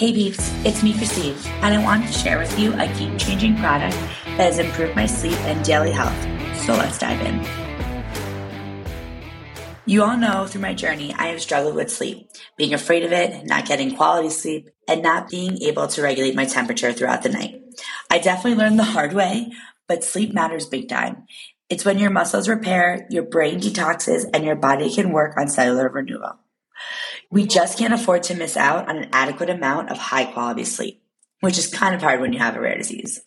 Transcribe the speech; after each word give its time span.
Hey 0.00 0.14
Beeps, 0.14 0.64
it's 0.64 0.82
me 0.82 0.94
Christine, 0.94 1.36
and 1.60 1.74
I 1.74 1.84
want 1.84 2.06
to 2.06 2.12
share 2.14 2.38
with 2.38 2.58
you 2.58 2.72
a 2.72 2.86
game 2.94 3.18
changing 3.18 3.58
product 3.58 3.94
that 4.24 4.38
has 4.38 4.58
improved 4.58 4.96
my 4.96 5.04
sleep 5.04 5.38
and 5.40 5.62
daily 5.62 5.90
health. 5.90 6.16
So 6.64 6.72
let's 6.72 6.96
dive 6.96 7.20
in. 7.20 7.44
You 9.84 10.02
all 10.02 10.16
know 10.16 10.46
through 10.46 10.62
my 10.62 10.72
journey, 10.72 11.14
I 11.18 11.26
have 11.26 11.42
struggled 11.42 11.74
with 11.74 11.92
sleep, 11.92 12.30
being 12.56 12.72
afraid 12.72 13.04
of 13.04 13.12
it, 13.12 13.44
not 13.44 13.66
getting 13.66 13.94
quality 13.94 14.30
sleep, 14.30 14.70
and 14.88 15.02
not 15.02 15.28
being 15.28 15.60
able 15.64 15.86
to 15.88 16.00
regulate 16.00 16.34
my 16.34 16.46
temperature 16.46 16.94
throughout 16.94 17.22
the 17.22 17.28
night. 17.28 17.60
I 18.10 18.20
definitely 18.20 18.58
learned 18.58 18.78
the 18.78 18.84
hard 18.84 19.12
way, 19.12 19.52
but 19.86 20.02
sleep 20.02 20.32
matters 20.32 20.64
big 20.64 20.88
time. 20.88 21.26
It's 21.68 21.84
when 21.84 21.98
your 21.98 22.08
muscles 22.08 22.48
repair, 22.48 23.06
your 23.10 23.24
brain 23.24 23.60
detoxes, 23.60 24.24
and 24.32 24.46
your 24.46 24.56
body 24.56 24.90
can 24.90 25.12
work 25.12 25.36
on 25.36 25.48
cellular 25.48 25.90
renewal. 25.90 26.38
We 27.30 27.46
just 27.46 27.78
can't 27.78 27.94
afford 27.94 28.24
to 28.24 28.34
miss 28.34 28.56
out 28.56 28.88
on 28.88 28.96
an 28.96 29.10
adequate 29.12 29.50
amount 29.50 29.90
of 29.90 29.98
high 29.98 30.24
quality 30.24 30.64
sleep, 30.64 31.02
which 31.40 31.58
is 31.58 31.68
kind 31.68 31.94
of 31.94 32.02
hard 32.02 32.20
when 32.20 32.32
you 32.32 32.40
have 32.40 32.56
a 32.56 32.60
rare 32.60 32.76
disease. 32.76 33.20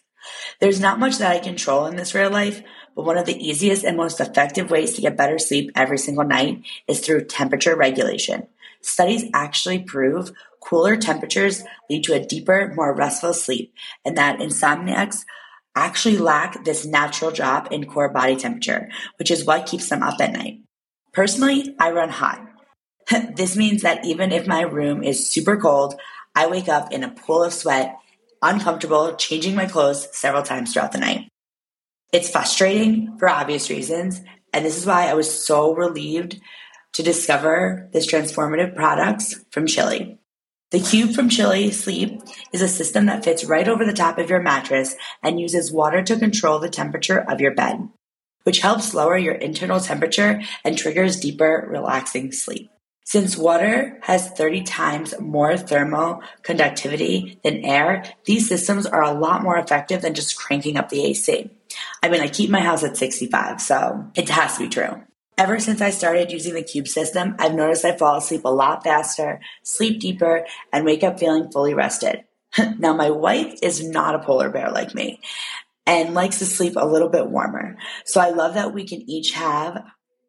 There's 0.59 0.80
not 0.80 0.99
much 0.99 1.17
that 1.17 1.31
I 1.31 1.39
control 1.39 1.85
in 1.85 1.95
this 1.95 2.13
real 2.13 2.30
life, 2.30 2.61
but 2.95 3.05
one 3.05 3.17
of 3.17 3.25
the 3.25 3.38
easiest 3.38 3.84
and 3.84 3.95
most 3.95 4.20
effective 4.20 4.70
ways 4.70 4.94
to 4.94 5.02
get 5.02 5.17
better 5.17 5.39
sleep 5.39 5.71
every 5.75 5.97
single 5.97 6.25
night 6.25 6.63
is 6.88 6.99
through 6.99 7.25
temperature 7.25 7.75
regulation. 7.75 8.47
Studies 8.81 9.25
actually 9.34 9.80
prove 9.80 10.31
cooler 10.59 10.97
temperatures 10.97 11.63
lead 11.89 12.03
to 12.03 12.13
a 12.13 12.25
deeper, 12.25 12.73
more 12.75 12.94
restful 12.94 13.33
sleep, 13.33 13.73
and 14.05 14.17
that 14.17 14.39
insomniacs 14.39 15.23
actually 15.75 16.17
lack 16.17 16.63
this 16.66 16.85
natural 16.85 17.31
drop 17.31 17.72
in 17.72 17.85
core 17.85 18.09
body 18.09 18.35
temperature, 18.35 18.89
which 19.17 19.31
is 19.31 19.45
what 19.45 19.66
keeps 19.66 19.89
them 19.89 20.03
up 20.03 20.20
at 20.20 20.33
night. 20.33 20.59
Personally, 21.13 21.75
I 21.80 21.91
run 21.91 22.09
hot. 22.09 22.52
this 23.35 23.55
means 23.55 23.81
that 23.81 24.05
even 24.05 24.31
if 24.31 24.48
my 24.48 24.62
room 24.62 25.03
is 25.03 25.30
super 25.30 25.57
cold, 25.57 25.95
I 26.35 26.48
wake 26.48 26.70
up 26.70 26.91
in 26.91 27.03
a 27.03 27.11
pool 27.11 27.44
of 27.44 27.53
sweat, 27.53 27.98
uncomfortable, 28.41 29.16
changing 29.16 29.55
my 29.55 29.66
clothes 29.66 30.08
several 30.16 30.44
times 30.44 30.73
throughout 30.73 30.91
the 30.91 30.97
night. 30.97 31.30
It's 32.11 32.30
frustrating 32.30 33.17
for 33.17 33.30
obvious 33.30 33.69
reasons, 33.69 34.22
and 34.53 34.66
this 34.66 34.78
is 34.78 34.86
why 34.86 35.08
I 35.08 35.16
was 35.16 35.45
so 35.45 35.73
relieved 35.73 36.39
to 36.94 37.03
discover 37.03 37.89
this 37.91 38.11
transformative 38.11 38.75
products 38.75 39.44
from 39.52 39.66
Chili. 39.66 40.19
The 40.72 40.80
cube 40.80 41.13
from 41.13 41.30
Chili 41.30 41.72
Sleep 41.72 42.22
is 42.52 42.61
a 42.61 42.67
system 42.67 43.06
that 43.06 43.23
fits 43.23 43.45
right 43.45 43.67
over 43.67 43.85
the 43.85 43.94
top 43.94 44.17
of 44.17 44.30
your 44.30 44.41
mattress 44.41 44.95
and 45.22 45.39
uses 45.39 45.72
water 45.72 46.02
to 46.02 46.17
control 46.17 46.59
the 46.59 46.69
temperature 46.69 47.19
of 47.19 47.39
your 47.39 47.53
bed, 47.53 47.89
which 48.44 48.61
helps 48.61 48.94
lower 48.94 49.17
your 49.17 49.35
internal 49.35 49.80
temperature 49.80 50.41
and 50.63 50.78
triggers 50.78 51.19
deeper, 51.19 51.67
relaxing 51.69 52.31
sleep. 52.31 52.72
Since 53.06 53.38
water 53.38 54.00
has 54.02 54.30
30 54.30 54.64
times 54.64 55.14
more 55.20 55.58
thermal 55.58 56.22
conductivity 56.42 57.40
than 57.44 57.66
air, 57.66 58.04
these 58.26 58.48
systems 58.48 58.86
are 58.86 59.04
a 59.04 59.12
lot 59.12 59.44
more 59.44 59.58
effective 59.58 60.02
than 60.02 60.14
just 60.14 60.38
cranking 60.38 60.78
up 60.78 60.90
the 60.90 61.04
AC. 61.04 61.50
I 62.02 62.09
mean, 62.09 62.22
I 62.22 62.28
keep 62.28 62.50
my 62.50 62.62
house 62.62 62.84
at 62.84 62.98
65, 62.98 63.59
so 63.62 64.08
it 64.16 64.30
has 64.30 64.58
to 64.58 64.64
be 64.64 64.70
true. 64.70 65.04
Ever 65.38 65.59
since 65.59 65.81
I 65.81 65.90
started 65.90 66.31
using 66.31 66.54
the 66.54 66.64
Cube 66.64 66.88
system, 66.88 67.36
I've 67.40 67.56
noticed 67.56 67.84
I 67.84 67.98
fall 67.98 68.18
asleep 68.18 68.46
a 68.46 68.50
lot 68.50 68.84
faster, 68.84 69.42
sleep 69.64 70.00
deeper, 70.00 70.46
and 70.72 70.86
wake 70.86 71.04
up 71.04 71.20
feeling 71.20 71.52
fully 71.52 71.74
rested. 71.74 72.24
now, 72.78 72.94
my 72.94 73.09
wife 73.09 73.56
is 73.64 73.86
not 73.86 74.16
a 74.16 74.20
polar 74.20 74.50
bear 74.50 74.70
like 74.72 74.94
me 74.94 75.20
and 75.86 76.14
likes 76.14 76.40
to 76.40 76.46
sleep 76.46 76.74
a 76.78 76.86
little 76.86 77.09
bit 77.09 77.30
warmer. 77.30 77.78
So 78.06 78.22
I 78.22 78.30
love 78.30 78.54
that 78.54 78.74
we 78.74 78.86
can 78.88 79.09
each 79.09 79.31
have 79.31 79.84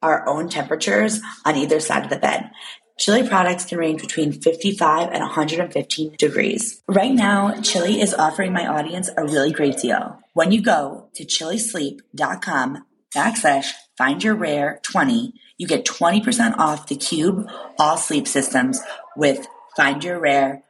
our 0.04 0.28
own 0.28 0.48
temperatures 0.48 1.20
on 1.44 1.56
either 1.56 1.80
side 1.80 2.04
of 2.04 2.10
the 2.10 2.18
bed. 2.18 2.50
Chili 2.96 3.26
products 3.26 3.64
can 3.64 3.78
range 3.78 4.00
between 4.00 4.32
55 4.32 5.08
and 5.10 5.20
115 5.20 6.14
degrees. 6.16 6.80
Right 6.86 7.12
now, 7.12 7.60
Chili 7.60 8.00
is 8.00 8.14
offering 8.14 8.52
my 8.52 8.66
audience 8.66 9.10
a 9.16 9.24
really 9.24 9.50
great 9.50 9.78
deal. 9.78 10.20
When 10.32 10.52
you 10.52 10.62
go 10.62 11.08
to 11.14 11.24
chilisleep.com 11.24 12.84
backslash 13.14 13.72
find 13.98 14.22
your 14.22 14.34
rare 14.34 14.80
20, 14.82 15.34
you 15.58 15.66
get 15.66 15.84
20% 15.84 16.56
off 16.58 16.86
the 16.86 16.96
Cube 16.96 17.48
All 17.78 17.96
Sleep 17.96 18.28
Systems 18.28 18.80
with 19.16 19.46
Find 19.76 20.02
Your 20.04 20.20
Rare 20.20 20.62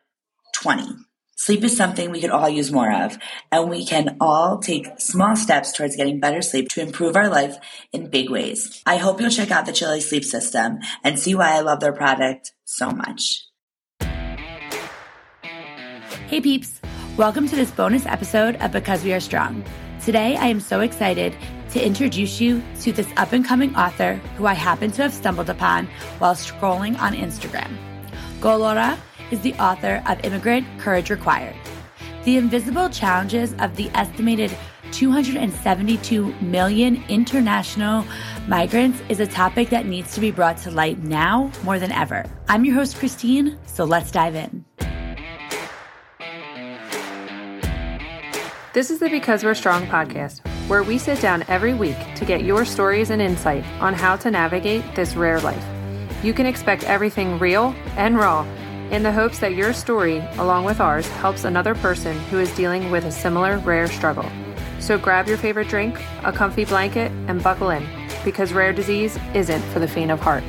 20. 0.54 1.03
Sleep 1.36 1.64
is 1.64 1.76
something 1.76 2.10
we 2.12 2.20
could 2.20 2.30
all 2.30 2.48
use 2.48 2.70
more 2.70 2.92
of, 2.92 3.18
and 3.50 3.68
we 3.68 3.84
can 3.84 4.16
all 4.20 4.58
take 4.58 5.00
small 5.00 5.34
steps 5.34 5.72
towards 5.72 5.96
getting 5.96 6.20
better 6.20 6.40
sleep 6.40 6.68
to 6.68 6.80
improve 6.80 7.16
our 7.16 7.28
life 7.28 7.56
in 7.92 8.08
big 8.08 8.30
ways. 8.30 8.80
I 8.86 8.98
hope 8.98 9.20
you'll 9.20 9.30
check 9.30 9.50
out 9.50 9.66
the 9.66 9.72
Chili 9.72 10.00
Sleep 10.00 10.24
System 10.24 10.78
and 11.02 11.18
see 11.18 11.34
why 11.34 11.56
I 11.56 11.60
love 11.60 11.80
their 11.80 11.92
product 11.92 12.52
so 12.64 12.88
much. 12.90 13.46
Hey 16.28 16.40
peeps, 16.40 16.80
welcome 17.16 17.48
to 17.48 17.56
this 17.56 17.70
bonus 17.72 18.06
episode 18.06 18.54
of 18.56 18.70
Because 18.70 19.02
We 19.02 19.12
Are 19.12 19.20
Strong. 19.20 19.64
Today 20.04 20.36
I 20.36 20.46
am 20.46 20.60
so 20.60 20.80
excited 20.80 21.36
to 21.70 21.84
introduce 21.84 22.40
you 22.40 22.62
to 22.82 22.92
this 22.92 23.08
up 23.16 23.32
and 23.32 23.44
coming 23.44 23.74
author 23.74 24.14
who 24.36 24.46
I 24.46 24.54
happen 24.54 24.92
to 24.92 25.02
have 25.02 25.12
stumbled 25.12 25.50
upon 25.50 25.88
while 26.20 26.36
scrolling 26.36 26.96
on 27.00 27.12
Instagram. 27.12 27.76
Golora 28.38 28.96
is 29.30 29.40
the 29.40 29.54
author 29.54 30.02
of 30.06 30.24
Immigrant 30.24 30.66
Courage 30.78 31.10
Required. 31.10 31.56
The 32.24 32.36
invisible 32.36 32.88
challenges 32.88 33.54
of 33.58 33.76
the 33.76 33.90
estimated 33.90 34.56
272 34.92 36.34
million 36.40 37.02
international 37.08 38.04
migrants 38.46 39.02
is 39.08 39.20
a 39.20 39.26
topic 39.26 39.68
that 39.70 39.86
needs 39.86 40.14
to 40.14 40.20
be 40.20 40.30
brought 40.30 40.56
to 40.58 40.70
light 40.70 41.02
now 41.02 41.50
more 41.64 41.78
than 41.78 41.92
ever. 41.92 42.24
I'm 42.48 42.64
your 42.64 42.74
host, 42.74 42.96
Christine, 42.96 43.58
so 43.66 43.84
let's 43.84 44.10
dive 44.10 44.34
in. 44.34 44.64
This 48.72 48.90
is 48.90 48.98
the 48.98 49.08
Because 49.08 49.44
We're 49.44 49.54
Strong 49.54 49.86
podcast, 49.86 50.40
where 50.68 50.82
we 50.82 50.98
sit 50.98 51.20
down 51.20 51.44
every 51.48 51.74
week 51.74 51.96
to 52.16 52.24
get 52.24 52.42
your 52.42 52.64
stories 52.64 53.10
and 53.10 53.22
insight 53.22 53.64
on 53.80 53.94
how 53.94 54.16
to 54.16 54.30
navigate 54.30 54.82
this 54.94 55.14
rare 55.14 55.40
life. 55.40 55.64
You 56.24 56.32
can 56.32 56.46
expect 56.46 56.84
everything 56.84 57.38
real 57.38 57.74
and 57.96 58.16
raw 58.16 58.46
in 58.90 59.02
the 59.02 59.12
hopes 59.12 59.38
that 59.38 59.54
your 59.54 59.72
story, 59.72 60.18
along 60.38 60.64
with 60.64 60.80
ours, 60.80 61.08
helps 61.08 61.44
another 61.44 61.74
person 61.74 62.18
who 62.30 62.38
is 62.38 62.54
dealing 62.54 62.90
with 62.90 63.04
a 63.04 63.10
similar 63.10 63.58
rare 63.58 63.86
struggle. 63.86 64.30
So 64.78 64.98
grab 64.98 65.26
your 65.26 65.38
favorite 65.38 65.68
drink, 65.68 66.00
a 66.24 66.32
comfy 66.32 66.64
blanket, 66.64 67.10
and 67.26 67.42
buckle 67.42 67.70
in, 67.70 67.86
because 68.24 68.52
rare 68.52 68.72
disease 68.72 69.18
isn't 69.34 69.62
for 69.72 69.78
the 69.78 69.88
faint 69.88 70.10
of 70.10 70.20
heart. 70.20 70.44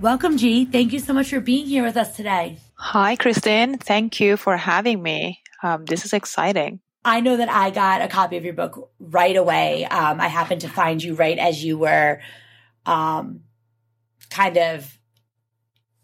Welcome, 0.00 0.38
G. 0.38 0.64
Thank 0.64 0.94
you 0.94 0.98
so 0.98 1.12
much 1.12 1.28
for 1.28 1.40
being 1.40 1.66
here 1.66 1.84
with 1.84 1.98
us 1.98 2.16
today. 2.16 2.58
Hi, 2.76 3.16
Kristen. 3.16 3.76
Thank 3.76 4.18
you 4.18 4.38
for 4.38 4.56
having 4.56 5.02
me. 5.02 5.42
Um, 5.62 5.84
this 5.84 6.06
is 6.06 6.14
exciting. 6.14 6.80
I 7.04 7.20
know 7.20 7.36
that 7.36 7.50
I 7.50 7.68
got 7.70 8.00
a 8.00 8.08
copy 8.08 8.38
of 8.38 8.44
your 8.44 8.54
book 8.54 8.90
right 8.98 9.36
away. 9.36 9.84
Um, 9.84 10.20
I 10.20 10.28
happened 10.28 10.62
to 10.62 10.68
find 10.68 11.02
you 11.02 11.14
right 11.14 11.38
as 11.38 11.62
you 11.62 11.76
were 11.76 12.20
um, 12.86 13.42
kind 14.30 14.56
of 14.56 14.98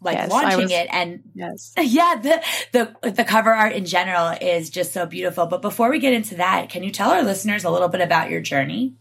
like 0.01 0.15
yes, 0.15 0.29
launching 0.29 0.63
was, 0.63 0.71
it 0.71 0.87
and 0.91 1.23
yes. 1.33 1.73
yeah 1.79 2.15
the 2.21 2.43
the 2.71 3.11
the 3.11 3.23
cover 3.23 3.51
art 3.51 3.73
in 3.73 3.85
general 3.85 4.29
is 4.41 4.69
just 4.69 4.93
so 4.93 5.05
beautiful. 5.05 5.47
But 5.47 5.61
before 5.61 5.89
we 5.89 5.99
get 5.99 6.13
into 6.13 6.35
that 6.35 6.69
can 6.69 6.83
you 6.83 6.91
tell 6.91 7.11
our 7.11 7.23
listeners 7.23 7.63
a 7.63 7.69
little 7.69 7.87
bit 7.87 8.01
about 8.01 8.29
your 8.29 8.41
journey? 8.41 8.95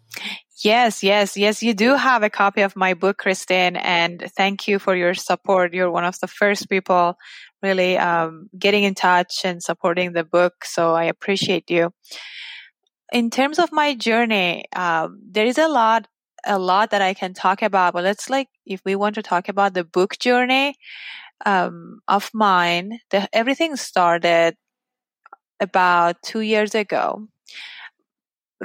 Yes 0.65 1.03
yes 1.03 1.37
yes 1.37 1.63
you 1.63 1.75
do 1.75 1.95
have 1.95 2.23
a 2.23 2.31
copy 2.31 2.63
of 2.63 2.77
my 2.77 2.95
book 2.95 3.19
kristen 3.19 3.77
and 3.77 4.25
thank 4.37 4.69
you 4.69 4.79
for 4.79 4.97
your 4.97 5.15
support. 5.15 5.75
You're 5.75 5.91
one 5.91 6.05
of 6.05 6.19
the 6.21 6.29
first 6.29 6.71
people 6.71 7.17
really 7.63 7.99
um, 7.99 8.49
getting 8.59 8.85
in 8.85 8.95
touch 8.95 9.41
and 9.45 9.63
supporting 9.63 10.13
the 10.13 10.25
book 10.25 10.65
so 10.65 10.95
i 10.95 11.05
appreciate 11.05 11.71
you. 11.71 11.91
In 13.13 13.31
terms 13.31 13.59
of 13.59 13.71
my 13.71 13.95
journey 13.95 14.65
um, 14.75 15.21
there 15.31 15.47
is 15.47 15.59
a 15.59 15.69
lot 15.69 16.09
a 16.47 16.59
lot 16.59 16.91
that 16.91 17.03
I 17.03 17.15
can 17.15 17.35
talk 17.35 17.63
about, 17.63 17.95
but 17.95 18.05
let's 18.05 18.31
like, 18.31 18.49
if 18.65 18.81
we 18.85 18.97
want 18.97 19.15
to 19.17 19.23
talk 19.23 19.49
about 19.49 19.75
the 19.75 19.85
book 19.85 20.19
journey, 20.19 20.77
um, 21.45 22.01
of 22.09 22.31
mine, 22.33 23.01
the, 23.11 23.29
everything 23.33 23.77
started 23.77 24.57
about 25.61 26.17
two 26.23 26.41
years 26.41 26.75
ago. 26.75 27.29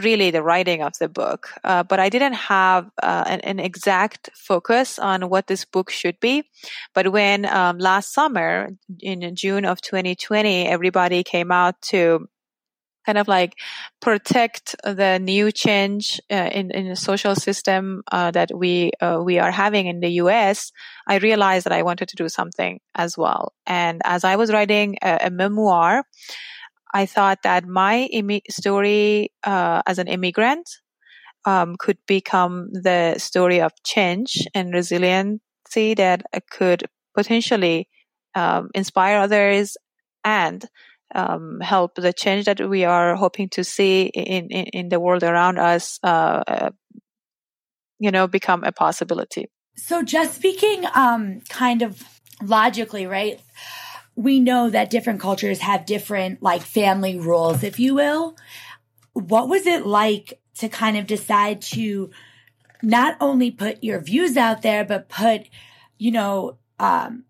Really, 0.01 0.31
the 0.31 0.42
writing 0.42 0.81
of 0.81 0.94
the 1.01 1.10
book, 1.10 1.50
uh, 1.66 1.83
but 1.83 2.00
I 2.00 2.07
didn't 2.07 2.36
have 2.36 2.89
uh, 3.04 3.25
an, 3.28 3.42
an, 3.42 3.60
exact 3.60 4.30
focus 4.34 4.98
on 4.98 5.27
what 5.27 5.48
this 5.48 5.66
book 5.66 5.89
should 5.89 6.18
be. 6.22 6.45
But 6.94 7.12
when 7.12 7.45
um, 7.45 7.77
last 7.77 8.13
summer, 8.13 8.69
in 9.01 9.36
June 9.36 9.66
of 9.66 9.81
2020, 9.81 10.66
everybody 10.66 11.25
came 11.25 11.51
out 11.51 11.81
to 11.89 12.30
kind 13.06 13.18
of 13.18 13.27
like 13.27 13.56
protect 14.01 14.75
the 14.83 15.19
new 15.19 15.51
change 15.51 16.19
uh, 16.31 16.50
in 16.51 16.71
in 16.71 16.89
the 16.89 16.95
social 16.95 17.36
system 17.36 18.03
uh, 18.12 18.31
that 18.31 18.51
we 18.56 18.92
uh, 19.01 19.19
we 19.24 19.39
are 19.39 19.51
having 19.51 19.88
in 19.88 20.00
the 20.00 20.09
U.S. 20.24 20.71
I 21.07 21.18
realized 21.18 21.65
that 21.65 21.74
I 21.74 21.83
wanted 21.83 22.09
to 22.09 22.15
do 22.15 22.30
something 22.30 22.80
as 22.95 23.18
well. 23.18 23.53
And 23.65 24.01
as 24.06 24.24
I 24.24 24.36
was 24.36 24.51
writing 24.51 24.98
a, 25.01 25.19
a 25.24 25.30
memoir, 25.30 26.03
I 26.94 27.06
thought 27.06 27.44
that 27.44 27.65
my 27.65 28.09
story 28.50 29.31
uh, 29.44 29.81
as 29.88 29.98
an 30.00 30.07
immigrant 30.07 30.69
um, 31.45 31.75
could 31.77 31.98
become 32.07 32.69
the 32.71 33.15
story 33.18 33.62
of 33.62 33.71
change 33.83 34.48
and 34.53 34.74
resiliency 34.74 35.94
that 35.95 36.24
could 36.50 36.86
potentially 37.15 37.88
um, 38.36 38.69
inspire 38.74 39.19
others 39.19 39.77
and 40.24 40.65
um, 41.13 41.60
help 41.60 41.96
the 41.96 42.13
change 42.13 42.46
that 42.46 42.68
we 42.68 42.86
are 42.86 43.16
hoping 43.16 43.50
to 43.50 43.63
see 43.63 44.04
in, 44.04 44.50
in, 44.50 44.66
in 44.68 44.90
the 44.90 45.00
world 45.00 45.24
around 45.24 45.58
us, 45.58 46.00
uh, 46.04 46.44
uh, 46.48 46.69
you 48.00 48.12
know, 48.12 48.28
become 48.28 48.63
a 48.63 48.72
possibility. 48.72 49.50
So, 49.75 50.04
just 50.04 50.36
speaking 50.36 50.86
um, 50.94 51.42
kind 51.50 51.81
of 51.81 52.04
logically, 52.42 53.06
right? 53.08 53.40
We 54.16 54.40
know 54.40 54.69
that 54.69 54.90
different 54.90 55.22
cultures 55.22 55.60
have 55.60 55.86
different, 55.86 56.44
like, 56.44 56.62
family 56.62 57.18
rules, 57.18 57.63
if 57.63 57.80
you 57.80 57.96
will. 57.96 58.36
What 59.13 59.48
was 59.48 59.66
it 59.66 59.86
like 59.86 60.40
to 60.58 60.69
kind 60.69 60.98
of 60.98 61.08
decide 61.08 61.62
to 61.62 62.12
not 62.84 63.16
only 63.22 63.52
put 63.52 63.84
your 63.84 64.00
views 64.00 64.38
out 64.38 64.62
there, 64.62 64.84
but 64.84 65.10
put, 65.10 65.48
you 65.98 66.12
know, 66.12 66.58
um, 66.80 67.25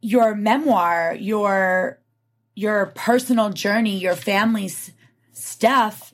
your 0.00 0.34
memoir, 0.34 1.14
your 1.18 2.01
your 2.54 2.86
personal 2.94 3.50
journey, 3.50 3.96
your 3.96 4.16
family's 4.16 4.92
stuff, 5.32 6.12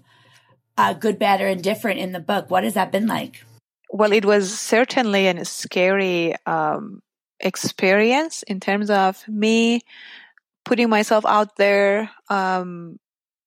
uh, 0.76 0.92
good, 0.92 1.18
bad, 1.18 1.40
or 1.40 1.48
indifferent 1.48 1.98
in 1.98 2.12
the 2.12 2.20
book. 2.20 2.50
What 2.50 2.64
has 2.64 2.74
that 2.74 2.92
been 2.92 3.06
like? 3.06 3.44
Well, 3.90 4.12
it 4.12 4.24
was 4.24 4.58
certainly 4.58 5.26
a 5.26 5.44
scary 5.44 6.34
um, 6.46 7.02
experience 7.40 8.42
in 8.44 8.60
terms 8.60 8.90
of 8.90 9.26
me 9.26 9.80
putting 10.64 10.88
myself 10.88 11.24
out 11.24 11.56
there 11.56 12.10
um, 12.28 12.98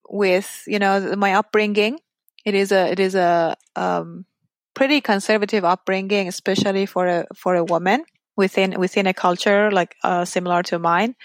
with, 0.09 0.63
you 0.67 0.79
know, 0.79 1.15
my 1.15 1.35
upbringing. 1.35 1.99
It 2.43 2.55
is 2.55 2.71
a 2.71 2.91
it 2.91 2.99
is 2.99 3.13
a 3.13 3.55
um, 3.75 4.25
pretty 4.73 4.99
conservative 4.99 5.63
upbringing, 5.63 6.27
especially 6.27 6.87
for 6.87 7.05
a 7.07 7.27
for 7.35 7.55
a 7.55 7.63
woman 7.63 8.03
within 8.35 8.79
within 8.79 9.05
a 9.05 9.13
culture 9.13 9.69
like 9.69 9.95
uh, 10.03 10.25
similar 10.25 10.63
to 10.63 10.79
mine 10.79 11.15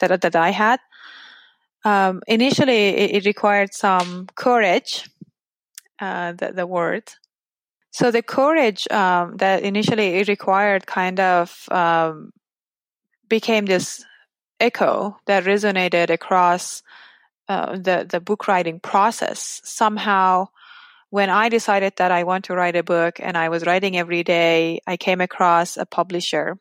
that 0.00 0.20
that 0.20 0.36
I 0.36 0.50
had. 0.50 0.78
Um, 1.86 2.20
initially, 2.26 2.88
it, 2.88 3.16
it, 3.16 3.26
required 3.26 3.72
some 3.72 4.26
courage. 4.34 5.08
Uh, 6.00 6.32
the, 6.32 6.52
the 6.52 6.66
word. 6.66 7.04
So 7.90 8.10
the 8.10 8.22
courage 8.22 8.86
um, 8.90 9.38
that 9.38 9.62
initially 9.62 10.16
it 10.16 10.28
required 10.28 10.86
kind 10.86 11.18
of 11.18 11.66
um, 11.70 12.32
became 13.28 13.64
this 13.64 14.04
echo 14.60 15.16
that 15.26 15.44
resonated 15.44 16.10
across 16.10 16.82
uh, 17.48 17.78
the 17.78 18.06
the 18.06 18.20
book 18.20 18.46
writing 18.46 18.80
process. 18.80 19.62
Somehow, 19.64 20.48
when 21.08 21.30
I 21.30 21.48
decided 21.48 21.94
that 21.96 22.10
I 22.10 22.24
want 22.24 22.44
to 22.46 22.54
write 22.54 22.76
a 22.76 22.82
book 22.82 23.18
and 23.18 23.38
I 23.38 23.48
was 23.48 23.64
writing 23.64 23.96
every 23.96 24.22
day, 24.22 24.80
I 24.86 24.98
came 24.98 25.22
across 25.22 25.78
a 25.78 25.86
publisher 25.86 26.58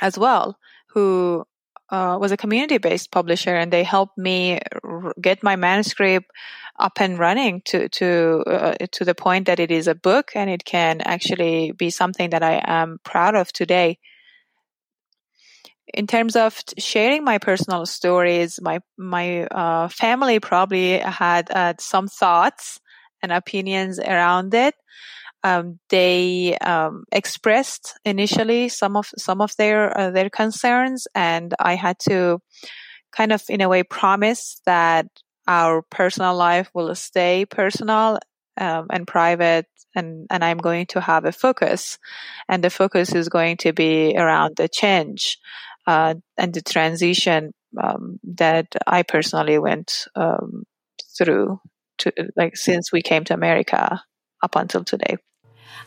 as 0.00 0.16
well 0.16 0.56
who 0.94 1.44
uh, 1.90 2.16
was 2.20 2.32
a 2.32 2.36
community 2.36 2.78
based 2.78 3.10
publisher 3.10 3.54
and 3.54 3.72
they 3.72 3.84
helped 3.84 4.16
me 4.16 4.58
r- 4.82 5.12
get 5.20 5.42
my 5.42 5.56
manuscript 5.56 6.30
up 6.78 7.00
and 7.00 7.18
running 7.18 7.62
to 7.66 7.88
to 7.88 8.42
uh, 8.46 8.74
to 8.92 9.04
the 9.04 9.14
point 9.14 9.46
that 9.46 9.60
it 9.60 9.70
is 9.70 9.88
a 9.88 9.94
book 9.94 10.30
and 10.34 10.48
it 10.48 10.64
can 10.64 11.00
actually 11.00 11.72
be 11.72 11.90
something 11.90 12.30
that 12.30 12.42
I 12.42 12.62
am 12.64 12.98
proud 13.04 13.34
of 13.34 13.52
today. 13.52 13.98
In 15.92 16.06
terms 16.06 16.36
of 16.36 16.62
sharing 16.78 17.24
my 17.24 17.38
personal 17.38 17.84
stories, 17.86 18.60
my 18.62 18.80
my 18.96 19.46
uh, 19.46 19.88
family 19.88 20.38
probably 20.40 20.98
had 20.98 21.50
uh, 21.50 21.74
some 21.78 22.06
thoughts 22.06 22.80
and 23.22 23.32
opinions 23.32 23.98
around 23.98 24.54
it 24.54 24.74
um, 25.42 25.78
they 25.88 26.56
um, 26.58 27.04
expressed 27.12 27.98
initially 28.04 28.68
some 28.68 28.96
of 28.96 29.10
some 29.16 29.40
of 29.40 29.56
their 29.56 29.96
uh, 29.98 30.10
their 30.10 30.30
concerns, 30.30 31.06
and 31.14 31.54
I 31.58 31.74
had 31.74 31.98
to 32.08 32.40
kind 33.12 33.32
of 33.32 33.42
in 33.48 33.60
a 33.60 33.68
way 33.68 33.82
promise 33.82 34.60
that 34.66 35.06
our 35.48 35.82
personal 35.82 36.36
life 36.36 36.70
will 36.74 36.94
stay 36.94 37.44
personal 37.46 38.18
um, 38.58 38.86
and 38.90 39.06
private 39.06 39.66
and 39.94 40.26
and 40.30 40.44
I'm 40.44 40.58
going 40.58 40.86
to 40.86 41.00
have 41.00 41.24
a 41.24 41.32
focus 41.32 41.98
and 42.48 42.62
the 42.62 42.70
focus 42.70 43.14
is 43.14 43.28
going 43.28 43.56
to 43.58 43.72
be 43.72 44.14
around 44.16 44.56
the 44.56 44.68
change 44.68 45.38
uh, 45.86 46.14
and 46.38 46.54
the 46.54 46.62
transition 46.62 47.52
um, 47.82 48.20
that 48.36 48.74
I 48.86 49.02
personally 49.02 49.58
went 49.58 50.06
um, 50.14 50.64
through 51.16 51.60
to 51.98 52.12
like 52.36 52.56
since 52.56 52.92
we 52.92 53.02
came 53.02 53.24
to 53.24 53.34
America 53.34 54.02
up 54.42 54.56
until 54.56 54.84
today. 54.84 55.16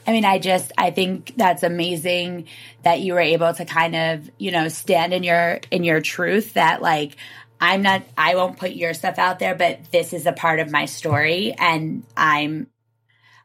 I 0.06 0.12
mean, 0.12 0.26
I 0.26 0.40
just, 0.40 0.72
I 0.78 0.92
think 0.92 1.34
that's 1.38 1.64
amazing 1.64 2.48
that 2.84 3.02
you 3.02 3.14
were 3.14 3.20
able 3.20 3.54
to 3.54 3.66
kind 3.66 3.96
of, 3.96 4.30
you 4.38 4.52
know, 4.52 4.68
stand 4.68 5.14
in 5.14 5.24
your, 5.24 5.60
in 5.72 5.84
your 5.84 6.02
truth 6.02 6.54
that 6.54 6.82
like, 6.82 7.16
I'm 7.62 7.82
not, 7.82 8.04
I 8.18 8.36
won't 8.36 8.58
put 8.58 8.72
your 8.72 8.94
stuff 8.94 9.18
out 9.18 9.40
there, 9.40 9.56
but 9.56 9.92
this 9.92 10.12
is 10.12 10.26
a 10.26 10.34
part 10.34 10.60
of 10.60 10.72
my 10.72 10.86
story. 10.86 11.54
And 11.58 12.04
I'm, 12.18 12.68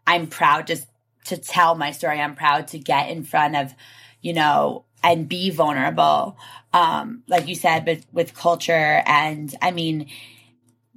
I'm 0.07 0.27
proud 0.27 0.67
just 0.67 0.89
to 1.27 1.37
tell 1.37 1.75
my 1.75 1.93
story. 1.93 2.21
I'm 2.21 2.35
proud 2.35 2.69
to 2.69 2.79
get 2.79 3.11
in 3.11 3.23
front 3.23 3.55
of, 3.55 3.75
you 4.21 4.33
know, 4.33 4.85
and 5.05 5.29
be 5.29 5.51
vulnerable. 5.51 6.37
Um, 6.73 7.23
like 7.29 7.47
you 7.47 7.55
said, 7.55 7.85
but 7.85 8.01
with 8.13 8.35
culture. 8.35 9.03
And 9.07 9.55
I 9.63 9.71
mean, 9.71 10.09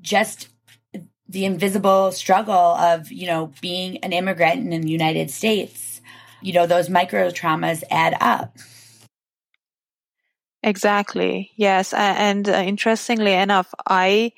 just 0.01 0.49
the 1.31 1.45
invisible 1.45 2.11
struggle 2.11 2.75
of, 2.75 3.11
you 3.11 3.25
know, 3.25 3.51
being 3.61 3.97
an 3.99 4.11
immigrant 4.13 4.73
in 4.73 4.81
the 4.81 4.89
United 4.89 5.31
States. 5.31 6.01
You 6.41 6.53
know, 6.53 6.65
those 6.67 6.89
micro 6.89 7.29
traumas 7.29 7.83
add 7.89 8.15
up. 8.19 8.57
Exactly. 10.63 11.51
Yes. 11.55 11.93
And 11.93 12.47
uh, 12.47 12.63
interestingly 12.65 13.33
enough, 13.33 13.73
I 13.87 14.33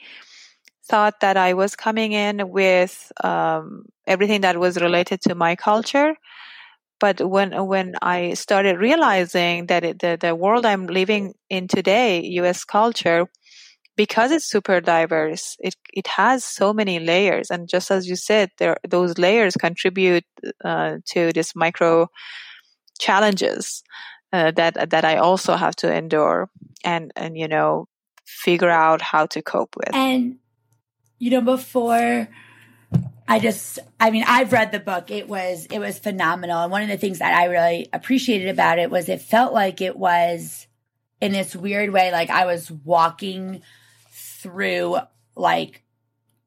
thought 0.85 1.19
that 1.21 1.37
I 1.37 1.53
was 1.53 1.75
coming 1.75 2.13
in 2.13 2.49
with 2.49 3.11
um, 3.23 3.85
everything 4.07 4.41
that 4.41 4.59
was 4.59 4.81
related 4.81 5.21
to 5.21 5.35
my 5.35 5.55
culture. 5.55 6.15
But 6.99 7.19
when 7.27 7.51
when 7.67 7.95
I 8.01 8.33
started 8.35 8.77
realizing 8.77 9.67
that 9.67 9.83
it, 9.83 9.99
the 9.99 10.17
the 10.19 10.35
world 10.35 10.65
I'm 10.65 10.87
living 10.87 11.33
in 11.49 11.67
today, 11.67 12.21
U.S. 12.39 12.63
culture, 12.63 13.27
because 13.95 14.31
it's 14.31 14.49
super 14.49 14.81
diverse, 14.81 15.55
it 15.59 15.75
it 15.93 16.07
has 16.07 16.43
so 16.43 16.73
many 16.73 16.99
layers, 16.99 17.51
and 17.51 17.67
just 17.67 17.91
as 17.91 18.07
you 18.07 18.15
said, 18.15 18.49
there 18.57 18.77
those 18.87 19.17
layers 19.17 19.55
contribute 19.55 20.25
uh, 20.63 20.97
to 21.11 21.31
this 21.33 21.55
micro 21.55 22.07
challenges 22.99 23.83
uh, 24.31 24.51
that 24.51 24.89
that 24.89 25.05
I 25.05 25.17
also 25.17 25.55
have 25.55 25.75
to 25.77 25.93
endure, 25.93 26.49
and 26.83 27.11
and 27.15 27.37
you 27.37 27.47
know 27.47 27.87
figure 28.25 28.69
out 28.69 29.01
how 29.01 29.25
to 29.27 29.41
cope 29.41 29.75
with. 29.75 29.93
And 29.93 30.37
you 31.19 31.29
know, 31.31 31.41
before 31.41 32.27
I 33.27 33.39
just 33.39 33.79
I 33.99 34.11
mean, 34.11 34.23
I've 34.27 34.51
read 34.51 34.71
the 34.71 34.79
book. 34.79 35.11
It 35.11 35.27
was 35.27 35.67
it 35.67 35.79
was 35.79 35.99
phenomenal. 35.99 36.63
And 36.63 36.71
one 36.71 36.81
of 36.81 36.89
the 36.89 36.97
things 36.97 37.19
that 37.19 37.33
I 37.33 37.45
really 37.45 37.89
appreciated 37.93 38.49
about 38.49 38.79
it 38.79 38.89
was 38.89 39.07
it 39.07 39.21
felt 39.21 39.53
like 39.53 39.81
it 39.81 39.95
was 39.95 40.67
in 41.21 41.31
this 41.31 41.55
weird 41.55 41.91
way 41.91 42.11
like 42.11 42.29
I 42.29 42.45
was 42.45 42.69
walking 42.69 43.61
through 44.43 44.97
like 45.35 45.83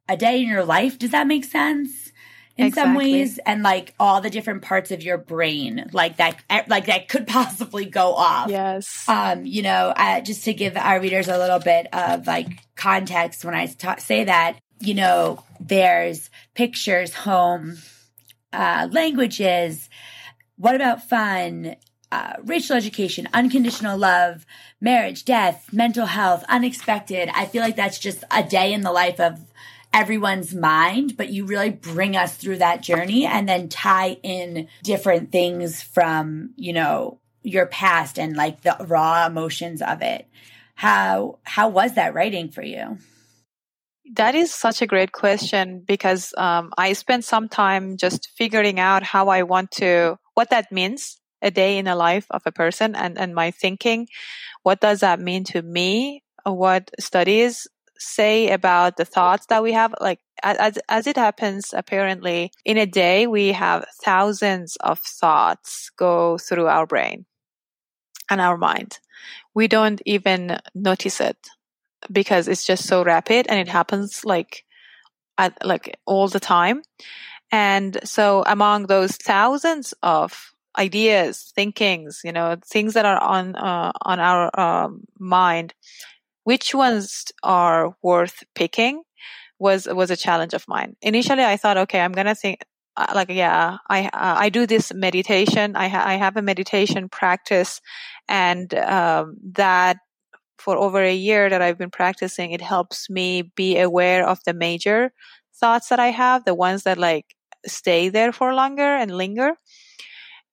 a 0.09 0.17
day 0.17 0.41
in 0.41 0.49
your 0.49 0.65
life. 0.65 0.99
Does 0.99 1.11
that 1.11 1.26
make 1.26 1.45
sense? 1.45 2.12
In 2.59 2.69
exactly. 2.69 2.88
some 2.88 2.95
ways, 2.95 3.38
and 3.45 3.62
like 3.62 3.95
all 4.00 4.23
the 4.23 4.31
different 4.31 4.62
parts 4.62 4.91
of 4.91 5.03
your 5.03 5.19
brain, 5.19 5.91
like 5.93 6.17
that, 6.17 6.43
eh, 6.49 6.62
like 6.69 6.87
that 6.87 7.07
could 7.07 7.26
possibly 7.26 7.85
go 7.85 8.15
off. 8.15 8.49
Yes. 8.49 9.07
Um, 9.07 9.45
you 9.45 9.61
know, 9.61 9.93
uh, 9.95 10.23
just 10.23 10.45
to 10.45 10.55
give 10.55 10.75
our 10.75 10.99
readers 10.99 11.29
a 11.29 11.37
little 11.37 11.59
bit 11.59 11.87
of 11.93 12.26
like 12.26 12.49
context 12.75 13.45
when 13.45 13.55
I 13.55 13.67
ta- 13.67 13.97
say 13.97 14.25
that, 14.25 14.59
you 14.81 14.95
know, 14.95 15.45
there's 15.61 16.31
pictures, 16.55 17.12
home, 17.12 17.76
uh, 18.55 18.88
languages. 18.91 19.91
What 20.57 20.75
about 20.75 21.07
fun? 21.07 21.76
Uh, 22.13 22.35
racial 22.45 22.77
education, 22.77 23.29
unconditional 23.35 23.99
love, 23.99 24.47
marriage, 24.81 25.25
death, 25.25 25.73
mental 25.73 26.07
health, 26.07 26.45
unexpected. 26.49 27.29
I 27.35 27.47
feel 27.47 27.63
like 27.63 27.77
that's 27.77 27.99
just 27.99 28.25
a 28.31 28.43
day 28.43 28.73
in 28.73 28.83
the 28.83 28.93
life 28.93 29.19
of 29.19 29.41
everyone's 29.93 30.55
mind, 30.55 31.17
but 31.17 31.31
you 31.31 31.47
really 31.47 31.71
bring 31.71 32.17
us 32.17 32.37
through 32.37 32.59
that 32.59 32.83
journey 32.83 33.25
and 33.25 33.49
then 33.49 33.69
tie 33.69 34.19
in 34.23 34.69
different 34.83 35.33
things 35.33 35.83
from, 35.83 36.51
you 36.57 36.73
know, 36.73 37.19
your 37.43 37.67
past 37.67 38.19
and 38.19 38.37
like 38.37 38.63
the 38.63 38.77
raw 38.81 39.27
emotions 39.27 39.81
of 39.81 40.03
it. 40.03 40.29
How 40.75 41.39
how 41.45 41.69
was 41.69 41.95
that 41.95 42.13
writing 42.13 42.51
for 42.51 42.63
you? 42.63 42.99
That 44.13 44.35
is 44.35 44.53
such 44.53 44.83
a 44.83 44.87
great 44.87 45.13
question 45.13 45.83
because 45.87 46.33
um, 46.37 46.73
I 46.77 46.93
spent 46.93 47.25
some 47.25 47.49
time 47.49 47.97
just 47.97 48.29
figuring 48.37 48.79
out 48.79 49.03
how 49.03 49.29
I 49.29 49.43
want 49.43 49.71
to, 49.73 50.17
what 50.35 50.51
that 50.51 50.71
means 50.71 51.19
a 51.47 51.50
day 51.50 51.79
in 51.79 51.87
the 51.87 51.97
life 51.97 52.26
of 52.31 52.43
a 52.47 52.53
person 52.53 52.97
and, 52.97 53.19
and 53.19 53.35
my 53.35 53.53
thinking. 53.53 54.09
What 54.65 54.81
does 54.81 55.00
that 55.00 55.21
mean 55.21 55.45
to 55.45 55.62
me? 55.62 56.23
What 56.45 56.91
studies 57.00 57.69
say 57.99 58.50
about 58.50 58.97
the 58.97 59.07
thoughts 59.07 59.47
that 59.47 59.62
we 59.62 59.73
have? 59.73 59.95
Like, 60.00 60.21
as, 60.43 60.79
as 60.88 61.07
it 61.07 61.17
happens, 61.17 61.73
apparently 61.73 62.53
in 62.65 62.79
a 62.79 62.87
day, 62.87 63.26
we 63.26 63.53
have 63.53 63.87
thousands 64.05 64.76
of 64.76 64.99
thoughts 65.00 65.91
go 65.97 66.38
through 66.38 66.69
our 66.69 66.87
brain. 66.87 67.26
and 68.31 68.41
our 68.41 68.57
mind. 68.57 68.99
We 69.55 69.69
don't 69.69 70.00
even 70.05 70.59
notice 70.75 71.21
it 71.21 71.37
because 72.11 72.49
it's 72.49 72.65
just 72.67 72.87
so 72.87 73.05
rapid 73.05 73.47
and 73.49 73.59
it 73.61 73.69
happens 73.69 74.25
like 74.25 74.65
at, 75.38 75.65
like 75.65 75.99
all 76.07 76.29
the 76.29 76.41
time. 76.41 76.83
And 77.53 77.99
so 78.05 78.45
among 78.47 78.87
those 78.87 79.17
thousands 79.17 79.95
of 80.03 80.53
ideas, 80.78 81.52
thinkings, 81.54 82.21
you 82.25 82.33
know, 82.33 82.56
things 82.66 82.95
that 82.95 83.04
are 83.06 83.23
on 83.23 83.56
uh, 83.56 83.92
on 84.02 84.21
our 84.21 84.50
um, 84.59 85.04
mind, 85.18 85.75
which 86.45 86.75
ones 86.75 87.25
are 87.42 87.97
worth 88.02 88.45
picking 88.54 89.02
was 89.59 89.87
was 89.88 90.11
a 90.11 90.16
challenge 90.16 90.54
of 90.54 90.66
mine. 90.68 90.97
Initially, 91.02 91.45
I 91.45 91.56
thought, 91.56 91.78
okay, 91.78 92.00
I'm 92.00 92.12
gonna 92.12 92.35
think 92.35 92.61
uh, 92.97 93.12
like 93.14 93.30
yeah, 93.30 93.78
I 93.88 94.06
uh, 94.06 94.37
I 94.38 94.49
do 94.50 94.66
this 94.66 94.92
meditation. 94.95 95.76
I 95.76 95.88
ha- 95.88 96.04
I 96.06 96.14
have 96.14 96.37
a 96.37 96.42
meditation 96.42 97.09
practice, 97.09 97.80
and 98.28 98.73
um, 98.75 99.37
that 99.54 99.99
for 100.59 100.76
over 100.76 101.02
a 101.02 101.14
year 101.14 101.50
that 101.50 101.62
I've 101.62 101.78
been 101.78 101.90
practicing, 101.90 102.52
it 102.52 102.62
helps 102.62 103.11
me 103.11 103.42
be 103.56 103.78
aware 103.78 104.26
of 104.26 104.40
the 104.47 104.54
major 104.54 105.12
thoughts 105.61 105.88
that 105.88 106.00
I 106.00 106.09
have, 106.09 106.45
the 106.45 106.54
ones 106.54 106.85
that 106.85 106.99
like 106.99 107.26
stay 107.66 108.09
there 108.09 108.33
for 108.33 108.54
longer 108.54 108.83
and 108.97 109.11
linger. 109.16 109.52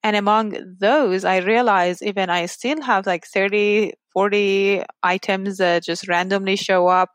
And 0.03 0.15
among 0.15 0.77
those, 0.79 1.23
I 1.23 1.37
realize 1.37 2.01
even 2.01 2.29
I 2.29 2.45
still 2.47 2.81
have 2.81 3.05
like 3.05 3.25
30, 3.25 3.93
40 4.13 4.83
items 5.01 5.57
that 5.57 5.83
just 5.83 6.07
randomly 6.07 6.57
show 6.57 6.87
up 6.87 7.09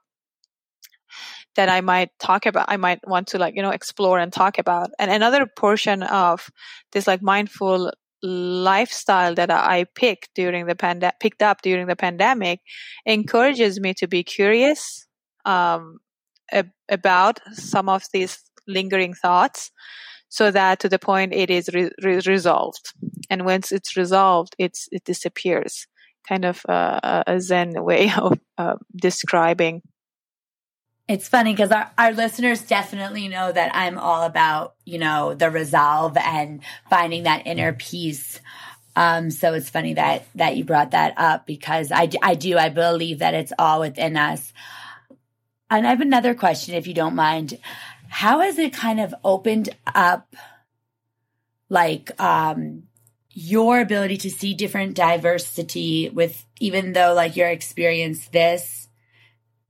that 1.56 1.68
I 1.68 1.80
might 1.80 2.10
talk 2.18 2.46
about, 2.46 2.66
I 2.68 2.76
might 2.76 3.00
want 3.06 3.26
to 3.28 3.38
like, 3.38 3.54
you 3.56 3.62
know, 3.62 3.70
explore 3.70 4.18
and 4.18 4.32
talk 4.32 4.58
about. 4.58 4.90
And 4.98 5.10
another 5.10 5.46
portion 5.46 6.02
of 6.04 6.48
this 6.92 7.06
like 7.06 7.20
mindful 7.20 7.92
lifestyle 8.22 9.34
that 9.34 9.50
I 9.50 9.84
picked 9.94 10.30
during 10.34 10.66
the 10.66 10.74
pand- 10.74 11.12
picked 11.20 11.42
up 11.42 11.62
during 11.62 11.86
the 11.86 11.96
pandemic 11.96 12.60
encourages 13.06 13.80
me 13.80 13.94
to 13.94 14.06
be 14.06 14.22
curious 14.22 15.06
um, 15.44 15.98
ab- 16.52 16.70
about 16.88 17.40
some 17.52 17.88
of 17.88 18.04
these 18.12 18.38
lingering 18.66 19.14
thoughts 19.14 19.70
so 20.28 20.50
that 20.50 20.80
to 20.80 20.88
the 20.88 20.98
point 20.98 21.32
it 21.32 21.50
is 21.50 21.70
re- 21.72 21.90
re- 22.02 22.20
resolved 22.26 22.92
and 23.30 23.44
once 23.44 23.72
it's 23.72 23.96
resolved 23.96 24.54
it's 24.58 24.88
it 24.92 25.04
disappears 25.04 25.86
kind 26.28 26.44
of 26.44 26.60
uh, 26.68 27.22
a 27.26 27.40
zen 27.40 27.72
way 27.82 28.12
of 28.18 28.38
uh, 28.58 28.76
describing 28.94 29.82
it's 31.08 31.26
funny 31.26 31.54
because 31.54 31.72
our, 31.72 31.90
our 31.96 32.12
listeners 32.12 32.60
definitely 32.60 33.28
know 33.28 33.50
that 33.50 33.74
I'm 33.74 33.98
all 33.98 34.24
about, 34.24 34.74
you 34.84 34.98
know, 34.98 35.32
the 35.32 35.50
resolve 35.50 36.18
and 36.18 36.60
finding 36.90 37.22
that 37.22 37.46
inner 37.46 37.72
peace. 37.72 38.40
Um, 38.94 39.30
so 39.30 39.54
it's 39.54 39.70
funny 39.70 39.94
that, 39.94 40.26
that 40.34 40.56
you 40.56 40.64
brought 40.64 40.90
that 40.90 41.14
up 41.16 41.46
because 41.46 41.90
I, 41.90 42.10
I 42.22 42.34
do, 42.34 42.58
I 42.58 42.68
believe 42.68 43.20
that 43.20 43.32
it's 43.32 43.54
all 43.58 43.80
within 43.80 44.18
us. 44.18 44.52
And 45.70 45.86
I 45.86 45.90
have 45.90 46.02
another 46.02 46.34
question, 46.34 46.74
if 46.74 46.86
you 46.86 46.94
don't 46.94 47.14
mind. 47.14 47.58
How 48.08 48.40
has 48.40 48.58
it 48.58 48.72
kind 48.72 49.00
of 49.00 49.14
opened 49.24 49.70
up, 49.86 50.34
like, 51.68 52.18
um, 52.20 52.84
your 53.30 53.80
ability 53.80 54.16
to 54.16 54.30
see 54.30 54.54
different 54.54 54.94
diversity 54.94 56.08
with, 56.08 56.44
even 56.58 56.92
though 56.92 57.14
like 57.14 57.36
your 57.36 57.48
experience 57.48 58.26
this, 58.28 58.88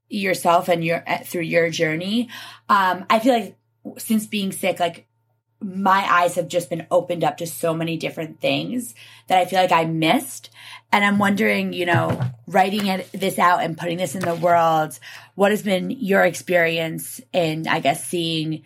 yourself 0.08 0.68
and 0.68 0.84
your 0.84 1.04
through 1.24 1.42
your 1.42 1.70
journey. 1.70 2.28
Um, 2.68 3.04
I 3.10 3.18
feel 3.18 3.34
like 3.34 3.56
since 3.98 4.26
being 4.26 4.52
sick, 4.52 4.80
like 4.80 5.07
my 5.60 6.06
eyes 6.08 6.36
have 6.36 6.48
just 6.48 6.70
been 6.70 6.86
opened 6.90 7.24
up 7.24 7.38
to 7.38 7.46
so 7.46 7.74
many 7.74 7.96
different 7.96 8.40
things 8.40 8.94
that 9.26 9.38
I 9.38 9.44
feel 9.44 9.58
like 9.58 9.72
I 9.72 9.84
missed. 9.84 10.50
And 10.92 11.04
I'm 11.04 11.18
wondering, 11.18 11.72
you 11.72 11.84
know, 11.84 12.20
writing 12.46 12.86
it, 12.86 13.10
this 13.12 13.38
out 13.38 13.62
and 13.62 13.76
putting 13.76 13.98
this 13.98 14.14
in 14.14 14.20
the 14.20 14.34
world, 14.34 14.98
what 15.34 15.50
has 15.50 15.62
been 15.62 15.90
your 15.90 16.24
experience 16.24 17.20
in, 17.32 17.66
I 17.66 17.80
guess, 17.80 18.06
seeing 18.06 18.62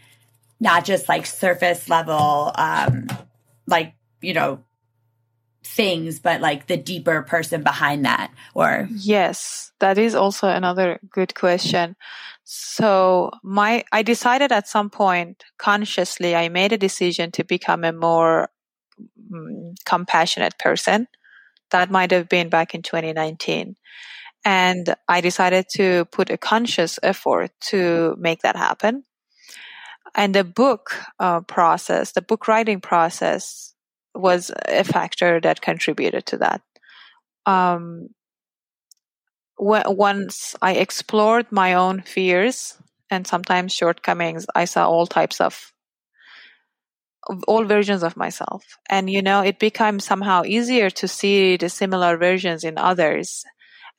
not 0.60 0.84
just 0.84 1.08
like 1.08 1.26
surface 1.26 1.88
level, 1.88 2.52
um, 2.54 3.08
like, 3.66 3.94
you 4.20 4.34
know, 4.34 4.62
things, 5.64 6.20
but 6.20 6.40
like 6.40 6.66
the 6.66 6.76
deeper 6.76 7.22
person 7.22 7.62
behind 7.62 8.04
that 8.04 8.32
or 8.54 8.88
Yes, 8.90 9.72
that 9.78 9.98
is 9.98 10.14
also 10.14 10.48
another 10.48 11.00
good 11.10 11.34
question. 11.34 11.96
So 12.44 13.30
my 13.42 13.84
I 13.92 14.02
decided 14.02 14.52
at 14.52 14.68
some 14.68 14.90
point 14.90 15.44
consciously 15.58 16.34
I 16.34 16.48
made 16.48 16.72
a 16.72 16.78
decision 16.78 17.30
to 17.32 17.44
become 17.44 17.84
a 17.84 17.92
more 17.92 18.50
um, 19.32 19.74
compassionate 19.84 20.58
person. 20.58 21.08
That 21.70 21.90
might 21.90 22.10
have 22.10 22.28
been 22.28 22.48
back 22.48 22.74
in 22.74 22.82
2019. 22.82 23.76
And 24.44 24.94
I 25.08 25.20
decided 25.20 25.66
to 25.74 26.04
put 26.06 26.30
a 26.30 26.36
conscious 26.36 26.98
effort 27.02 27.52
to 27.70 28.16
make 28.18 28.42
that 28.42 28.56
happen. 28.56 29.04
And 30.14 30.34
the 30.34 30.44
book 30.44 30.96
uh, 31.18 31.40
process, 31.40 32.12
the 32.12 32.22
book 32.22 32.48
writing 32.48 32.80
process 32.80 33.72
was 34.14 34.50
a 34.68 34.84
factor 34.84 35.40
that 35.40 35.62
contributed 35.62 36.26
to 36.26 36.38
that. 36.38 36.60
Um, 37.46 38.08
once 39.62 40.56
I 40.60 40.72
explored 40.74 41.52
my 41.52 41.74
own 41.74 42.02
fears 42.02 42.76
and 43.10 43.26
sometimes 43.26 43.72
shortcomings, 43.72 44.46
I 44.54 44.64
saw 44.64 44.88
all 44.88 45.06
types 45.06 45.40
of, 45.40 45.72
all 47.46 47.64
versions 47.64 48.02
of 48.02 48.16
myself. 48.16 48.64
And, 48.90 49.08
you 49.08 49.22
know, 49.22 49.42
it 49.42 49.60
became 49.60 50.00
somehow 50.00 50.42
easier 50.44 50.90
to 50.90 51.06
see 51.06 51.56
the 51.56 51.68
similar 51.68 52.16
versions 52.16 52.64
in 52.64 52.76
others 52.76 53.44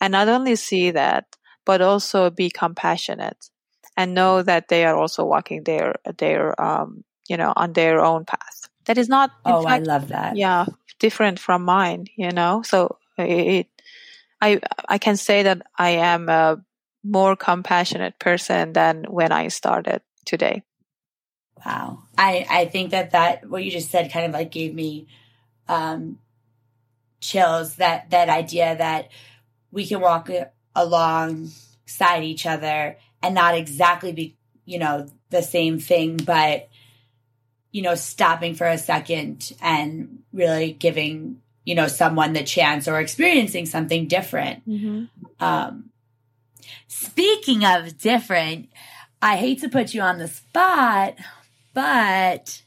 and 0.01 0.11
not 0.11 0.27
only 0.27 0.55
see 0.57 0.91
that, 0.91 1.25
but 1.65 1.81
also 1.81 2.29
be 2.29 2.49
compassionate 2.49 3.49
and 3.95 4.13
know 4.13 4.41
that 4.41 4.67
they 4.67 4.83
are 4.83 4.97
also 4.97 5.23
walking 5.23 5.63
their, 5.63 5.95
their, 6.17 6.59
um, 6.61 7.05
you 7.29 7.37
know, 7.37 7.53
on 7.55 7.71
their 7.71 8.01
own 8.01 8.25
path. 8.25 8.67
That 8.85 8.97
is 8.97 9.07
not 9.07 9.31
oh 9.45 9.63
fact, 9.63 9.87
i 9.87 9.93
love 9.93 10.09
that. 10.09 10.35
yeah 10.35 10.65
different 10.99 11.39
from 11.39 11.63
mine 11.63 12.07
you 12.17 12.31
know? 12.31 12.63
So 12.63 12.97
it 13.17 13.67
i 14.43 14.59
i 14.87 14.97
can 14.97 15.17
say 15.17 15.43
that 15.43 15.61
i 15.77 15.91
am 15.91 16.29
a 16.29 16.63
more 17.03 17.35
compassionate 17.35 18.17
person 18.19 18.73
than 18.73 19.03
when 19.03 19.31
i 19.31 19.49
started 19.49 20.01
today. 20.25 20.63
Wow. 21.65 22.03
I 22.17 22.45
i 22.49 22.65
think 22.65 22.91
that 22.91 23.11
that 23.11 23.49
what 23.49 23.63
you 23.63 23.71
just 23.71 23.91
said 23.91 24.11
kind 24.11 24.25
of 24.25 24.31
like 24.31 24.51
gave 24.51 24.73
me 24.73 25.07
um 25.67 26.19
chills 27.19 27.75
that 27.75 28.09
that 28.09 28.29
idea 28.29 28.75
that 28.77 29.09
we 29.71 29.85
can 29.85 30.01
walk 30.01 30.29
alongside 30.75 32.23
each 32.23 32.45
other 32.45 32.97
and 33.21 33.35
not 33.35 33.55
exactly 33.55 34.11
be 34.11 34.35
you 34.65 34.79
know 34.79 35.07
the 35.29 35.41
same 35.41 35.79
thing 35.79 36.17
but 36.17 36.69
you 37.73 37.81
know, 37.81 37.95
stopping 37.95 38.53
for 38.53 38.67
a 38.67 38.77
second 38.77 39.51
and 39.59 40.19
really 40.31 40.71
giving, 40.71 41.41
you 41.65 41.75
know, 41.75 41.87
someone 41.87 42.33
the 42.33 42.43
chance 42.43 42.87
or 42.87 42.99
experiencing 42.99 43.65
something 43.65 44.07
different. 44.07 44.67
Mm-hmm. 44.67 45.05
Um, 45.39 45.89
speaking 46.87 47.63
of 47.65 47.97
different, 47.97 48.69
I 49.21 49.37
hate 49.37 49.61
to 49.61 49.69
put 49.69 49.93
you 49.93 50.01
on 50.01 50.17
the 50.17 50.27
spot, 50.27 51.15
but 51.73 52.61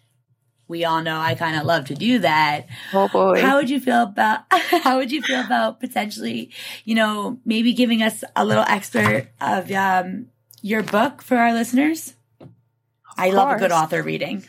we 0.68 0.84
all 0.84 1.02
know 1.02 1.18
I 1.18 1.34
kind 1.34 1.56
of 1.56 1.64
love 1.64 1.86
to 1.86 1.94
do 1.94 2.20
that. 2.20 2.66
Oh 2.92 3.08
boy. 3.08 3.40
How 3.40 3.56
would 3.56 3.70
you 3.70 3.80
feel 3.80 4.02
about 4.02 4.40
how 4.50 4.98
would 4.98 5.12
you 5.12 5.22
feel 5.22 5.40
about 5.40 5.80
potentially, 5.80 6.50
you 6.84 6.94
know, 6.94 7.38
maybe 7.44 7.72
giving 7.72 8.02
us 8.02 8.24
a 8.34 8.44
little 8.44 8.64
excerpt 8.66 9.28
of 9.40 9.70
um, 9.70 10.26
your 10.62 10.82
book 10.82 11.22
for 11.22 11.36
our 11.36 11.52
listeners? 11.52 12.14
Of 12.40 12.48
I 13.16 13.26
course. 13.26 13.36
love 13.36 13.56
a 13.56 13.58
good 13.58 13.72
author 13.72 14.02
reading. 14.02 14.44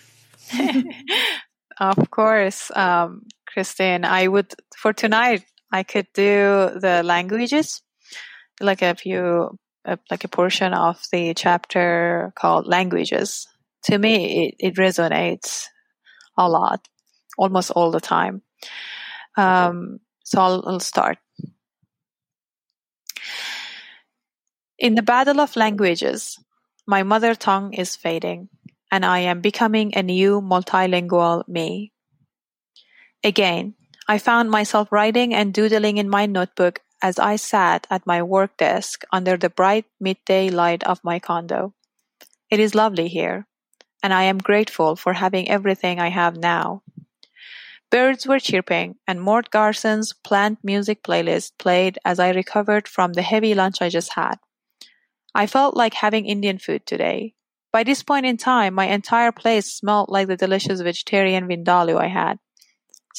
of 1.80 2.10
course, 2.10 2.72
um, 2.76 3.26
Christine. 3.58 4.06
I 4.06 4.28
would 4.28 4.54
for 4.78 4.94
tonight. 4.94 5.44
I 5.74 5.82
could 5.82 6.06
do 6.14 6.70
the 6.80 7.02
languages, 7.04 7.82
like 8.62 8.84
a 8.84 8.94
few, 8.94 9.58
like 10.12 10.24
a 10.24 10.28
portion 10.28 10.76
of 10.76 11.02
the 11.12 11.34
chapter 11.34 12.32
called 12.36 12.68
languages. 12.68 13.48
To 13.86 13.98
me, 13.98 14.46
it, 14.46 14.56
it 14.60 14.76
resonates 14.76 15.66
a 16.38 16.48
lot, 16.48 16.88
almost 17.36 17.72
all 17.72 17.90
the 17.90 18.00
time. 18.00 18.44
Um, 19.36 20.02
so 20.24 20.40
I'll, 20.40 20.64
I'll 20.68 20.80
start. 20.80 21.18
In 24.78 24.94
the 24.94 25.02
battle 25.02 25.42
of 25.42 25.56
languages, 25.56 26.38
my 26.86 27.02
mother 27.02 27.34
tongue 27.34 27.74
is 27.74 27.96
fading 27.96 28.50
and 28.92 29.04
I 29.04 29.22
am 29.22 29.42
becoming 29.42 29.98
a 29.98 30.04
new 30.04 30.42
multilingual 30.42 31.48
me. 31.48 31.92
Again, 33.24 33.76
I 34.08 34.18
found 34.18 34.50
myself 34.50 34.92
writing 34.92 35.34
and 35.34 35.54
doodling 35.54 35.98
in 35.98 36.10
my 36.10 36.26
notebook 36.26 36.80
as 37.02 37.20
I 37.20 37.36
sat 37.36 37.86
at 37.90 38.08
my 38.08 38.24
work 38.24 38.58
desk 38.58 39.04
under 39.12 39.38
the 39.38 39.50
bright 39.50 39.86
midday 40.00 40.50
light 40.50 40.84
of 40.84 41.04
my 41.04 41.20
condo. 41.20 41.74
It 42.50 42.60
is 42.60 42.76
lovely 42.76 43.08
here, 43.08 43.46
and 44.02 44.14
I 44.14 44.24
am 44.24 44.38
grateful 44.38 44.96
for 44.96 45.14
having 45.14 45.50
everything 45.50 46.00
I 46.00 46.10
have 46.10 46.38
now. 46.38 46.84
Birds 47.90 48.28
were 48.28 48.40
chirping, 48.40 48.96
and 49.08 49.22
Mort 49.22 49.50
Garson's 49.50 50.14
plant 50.14 50.60
music 50.64 51.04
playlist 51.04 51.52
played 51.58 51.98
as 52.04 52.20
I 52.20 52.32
recovered 52.32 52.88
from 52.88 53.14
the 53.14 53.22
heavy 53.22 53.54
lunch 53.54 53.82
I 53.82 53.90
just 53.90 54.14
had. 54.14 54.36
I 55.34 55.48
felt 55.48 55.76
like 55.76 55.94
having 55.94 56.26
Indian 56.26 56.58
food 56.58 56.86
today. 56.86 57.34
By 57.72 57.84
this 57.84 58.04
point 58.04 58.26
in 58.26 58.38
time, 58.38 58.74
my 58.74 58.88
entire 58.88 59.32
place 59.32 59.74
smelled 59.74 60.10
like 60.10 60.28
the 60.28 60.36
delicious 60.36 60.82
vegetarian 60.82 61.48
vindaloo 61.48 61.98
I 61.98 62.08
had. 62.08 62.40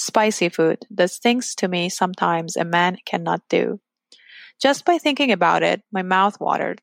Spicy 0.00 0.48
food 0.48 0.86
does 0.94 1.18
things 1.18 1.56
to 1.56 1.66
me 1.66 1.88
sometimes 1.88 2.56
a 2.56 2.64
man 2.64 2.98
cannot 3.04 3.42
do. 3.48 3.80
Just 4.62 4.84
by 4.84 4.96
thinking 4.96 5.32
about 5.32 5.64
it, 5.64 5.82
my 5.90 6.02
mouth 6.02 6.38
watered. 6.38 6.80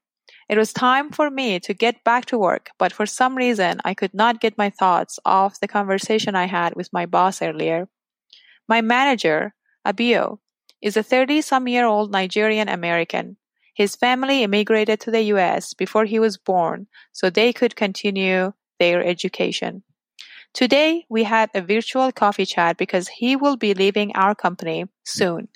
It 0.49 0.57
was 0.57 0.73
time 0.73 1.11
for 1.11 1.31
me 1.31 1.61
to 1.61 1.73
get 1.73 2.03
back 2.03 2.25
to 2.25 2.37
work, 2.37 2.71
but 2.77 2.91
for 2.91 3.05
some 3.05 3.37
reason 3.37 3.79
I 3.85 3.93
could 3.93 4.13
not 4.13 4.41
get 4.41 4.57
my 4.57 4.69
thoughts 4.69 5.17
off 5.23 5.61
the 5.61 5.67
conversation 5.67 6.35
I 6.35 6.47
had 6.47 6.75
with 6.75 6.91
my 6.91 7.05
boss 7.05 7.41
earlier. 7.41 7.87
My 8.67 8.81
manager, 8.81 9.55
Abio, 9.87 10.39
is 10.81 10.97
a 10.97 11.03
30 11.03 11.39
some 11.39 11.69
year 11.69 11.85
old 11.85 12.11
Nigerian 12.11 12.67
American. 12.67 13.37
His 13.73 13.95
family 13.95 14.43
immigrated 14.43 14.99
to 14.99 15.11
the 15.11 15.21
US 15.35 15.73
before 15.73 16.03
he 16.03 16.19
was 16.19 16.37
born 16.37 16.87
so 17.13 17.29
they 17.29 17.53
could 17.53 17.77
continue 17.77 18.51
their 18.77 19.01
education. 19.01 19.83
Today, 20.55 21.05
we 21.09 21.25
had 21.25 21.49
a 21.53 21.61
virtual 21.61 22.13
coffee 22.13 22.45
chat 22.45 22.77
because 22.77 23.09
he 23.09 23.35
will 23.35 23.57
be 23.57 23.73
leaving 23.73 24.15
our 24.15 24.33
company 24.33 24.85
soon. 25.03 25.49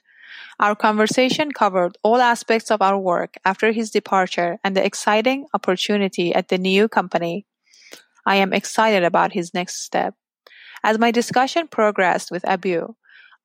Our 0.59 0.75
conversation 0.75 1.53
covered 1.53 1.97
all 2.03 2.19
aspects 2.19 2.69
of 2.69 2.81
our 2.81 2.99
work 2.99 3.37
after 3.45 3.71
his 3.71 3.91
departure 3.91 4.59
and 4.61 4.75
the 4.75 4.83
exciting 4.85 5.45
opportunity 5.53 6.35
at 6.35 6.49
the 6.49 6.57
new 6.57 6.89
company. 6.89 7.45
I 8.25 8.35
am 8.35 8.51
excited 8.51 9.05
about 9.05 9.31
his 9.31 9.53
next 9.53 9.85
step. 9.85 10.15
As 10.83 10.99
my 10.99 11.11
discussion 11.11 11.69
progressed 11.69 12.29
with 12.29 12.43
Abu, 12.43 12.95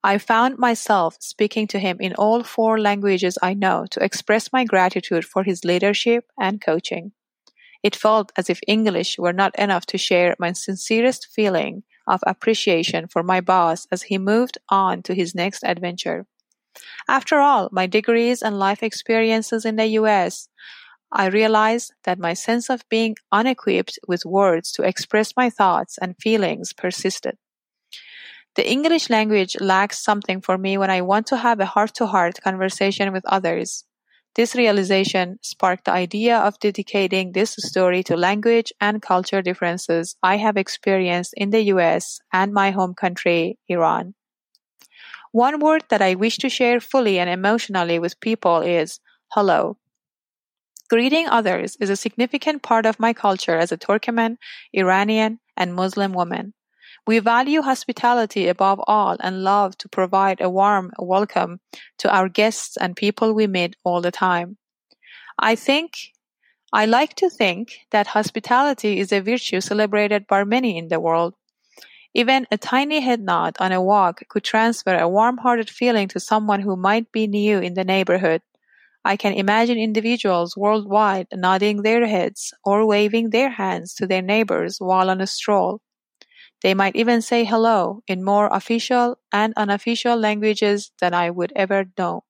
I 0.02 0.18
found 0.18 0.58
myself 0.58 1.18
speaking 1.20 1.68
to 1.68 1.78
him 1.78 1.98
in 2.00 2.14
all 2.14 2.42
four 2.42 2.80
languages 2.80 3.38
I 3.40 3.54
know 3.54 3.86
to 3.92 4.02
express 4.02 4.52
my 4.52 4.64
gratitude 4.64 5.24
for 5.24 5.44
his 5.44 5.64
leadership 5.64 6.24
and 6.36 6.60
coaching. 6.60 7.12
It 7.84 7.94
felt 7.94 8.32
as 8.36 8.50
if 8.50 8.60
English 8.66 9.18
were 9.18 9.34
not 9.34 9.56
enough 9.58 9.86
to 9.86 9.98
share 9.98 10.34
my 10.40 10.52
sincerest 10.52 11.28
feeling 11.30 11.84
of 12.06 12.20
appreciation 12.26 13.08
for 13.08 13.22
my 13.22 13.40
boss 13.40 13.86
as 13.92 14.04
he 14.04 14.18
moved 14.18 14.58
on 14.70 15.02
to 15.04 15.14
his 15.14 15.34
next 15.34 15.62
adventure. 15.62 16.26
After 17.08 17.38
all 17.40 17.68
my 17.70 17.86
degrees 17.86 18.42
and 18.42 18.58
life 18.58 18.82
experiences 18.82 19.66
in 19.66 19.76
the 19.76 19.86
US, 20.00 20.48
I 21.12 21.26
realized 21.26 21.92
that 22.04 22.18
my 22.18 22.32
sense 22.34 22.70
of 22.70 22.88
being 22.88 23.16
unequipped 23.30 23.98
with 24.08 24.24
words 24.24 24.72
to 24.72 24.82
express 24.82 25.36
my 25.36 25.50
thoughts 25.50 25.98
and 25.98 26.16
feelings 26.18 26.72
persisted. 26.72 27.36
The 28.56 28.68
English 28.68 29.10
language 29.10 29.56
lacks 29.60 30.02
something 30.02 30.40
for 30.40 30.56
me 30.56 30.78
when 30.78 30.90
I 30.90 31.02
want 31.02 31.26
to 31.28 31.36
have 31.36 31.60
a 31.60 31.66
heart 31.66 31.94
to 31.96 32.06
heart 32.06 32.40
conversation 32.42 33.12
with 33.12 33.26
others. 33.26 33.84
This 34.34 34.56
realization 34.56 35.38
sparked 35.42 35.84
the 35.84 35.92
idea 35.92 36.36
of 36.36 36.58
dedicating 36.58 37.32
this 37.32 37.54
story 37.58 38.02
to 38.04 38.16
language 38.16 38.72
and 38.80 39.00
culture 39.00 39.42
differences 39.42 40.16
I 40.22 40.38
have 40.38 40.56
experienced 40.56 41.34
in 41.36 41.50
the 41.50 41.62
US 41.74 42.20
and 42.32 42.52
my 42.52 42.72
home 42.72 42.94
country, 42.94 43.58
Iran. 43.68 44.14
One 45.30 45.60
word 45.60 45.84
that 45.88 46.02
I 46.02 46.16
wish 46.16 46.38
to 46.38 46.48
share 46.48 46.80
fully 46.80 47.18
and 47.18 47.30
emotionally 47.30 47.98
with 47.98 48.20
people 48.20 48.60
is 48.60 48.98
hello. 49.28 49.78
Greeting 50.90 51.28
others 51.28 51.76
is 51.80 51.90
a 51.90 51.96
significant 51.96 52.62
part 52.62 52.86
of 52.86 53.00
my 53.00 53.12
culture 53.12 53.56
as 53.56 53.72
a 53.72 53.78
Turkmen, 53.78 54.36
Iranian, 54.72 55.40
and 55.56 55.74
Muslim 55.74 56.12
woman. 56.12 56.54
We 57.06 57.18
value 57.18 57.60
hospitality 57.60 58.48
above 58.48 58.80
all 58.86 59.18
and 59.20 59.44
love 59.44 59.76
to 59.78 59.90
provide 59.90 60.40
a 60.40 60.48
warm 60.48 60.90
welcome 60.98 61.60
to 61.98 62.10
our 62.10 62.30
guests 62.30 62.78
and 62.78 62.96
people 62.96 63.34
we 63.34 63.46
meet 63.46 63.76
all 63.84 64.00
the 64.00 64.10
time. 64.10 64.56
I 65.38 65.54
think, 65.54 65.92
I 66.72 66.86
like 66.86 67.14
to 67.16 67.28
think 67.28 67.80
that 67.90 68.06
hospitality 68.06 69.00
is 69.00 69.12
a 69.12 69.20
virtue 69.20 69.60
celebrated 69.60 70.26
by 70.26 70.44
many 70.44 70.78
in 70.78 70.88
the 70.88 70.98
world. 70.98 71.34
Even 72.14 72.46
a 72.50 72.56
tiny 72.56 73.00
head 73.00 73.20
nod 73.20 73.56
on 73.60 73.70
a 73.70 73.82
walk 73.82 74.22
could 74.30 74.44
transfer 74.44 74.96
a 74.96 75.06
warm-hearted 75.06 75.68
feeling 75.68 76.08
to 76.08 76.20
someone 76.20 76.60
who 76.60 76.74
might 76.74 77.12
be 77.12 77.26
new 77.26 77.58
in 77.58 77.74
the 77.74 77.84
neighborhood. 77.84 78.40
I 79.04 79.16
can 79.18 79.34
imagine 79.34 79.76
individuals 79.76 80.56
worldwide 80.56 81.26
nodding 81.34 81.82
their 81.82 82.06
heads 82.06 82.54
or 82.64 82.86
waving 82.86 83.28
their 83.28 83.50
hands 83.50 83.92
to 83.96 84.06
their 84.06 84.22
neighbors 84.22 84.78
while 84.78 85.10
on 85.10 85.20
a 85.20 85.26
stroll. 85.26 85.82
They 86.64 86.74
might 86.74 86.96
even 86.96 87.22
say 87.22 87.44
hello 87.44 88.02
in 88.08 88.24
more 88.24 88.48
official 88.48 89.20
and 89.32 89.54
unofficial 89.56 90.16
languages 90.16 90.90
than 91.00 91.14
I 91.14 91.30
would 91.30 91.52
ever 91.54 91.86
know. 91.96 92.24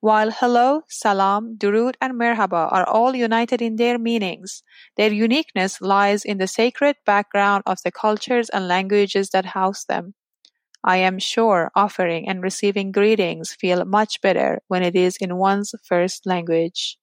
While 0.00 0.30
hello, 0.30 0.82
salam, 0.88 1.56
durud, 1.56 1.94
and 2.02 2.14
merhaba 2.14 2.70
are 2.70 2.86
all 2.86 3.16
united 3.16 3.62
in 3.62 3.76
their 3.76 3.98
meanings, 3.98 4.62
their 4.96 5.12
uniqueness 5.12 5.80
lies 5.80 6.24
in 6.24 6.38
the 6.38 6.46
sacred 6.46 6.96
background 7.06 7.62
of 7.66 7.78
the 7.82 7.90
cultures 7.92 8.50
and 8.50 8.68
languages 8.68 9.30
that 9.30 9.46
house 9.46 9.84
them. 9.84 10.14
I 10.84 10.98
am 10.98 11.18
sure 11.18 11.70
offering 11.74 12.28
and 12.28 12.42
receiving 12.42 12.92
greetings 12.92 13.54
feel 13.54 13.84
much 13.86 14.20
better 14.20 14.60
when 14.68 14.82
it 14.82 14.96
is 14.96 15.16
in 15.18 15.36
one's 15.38 15.74
first 15.84 16.26
language. 16.26 16.98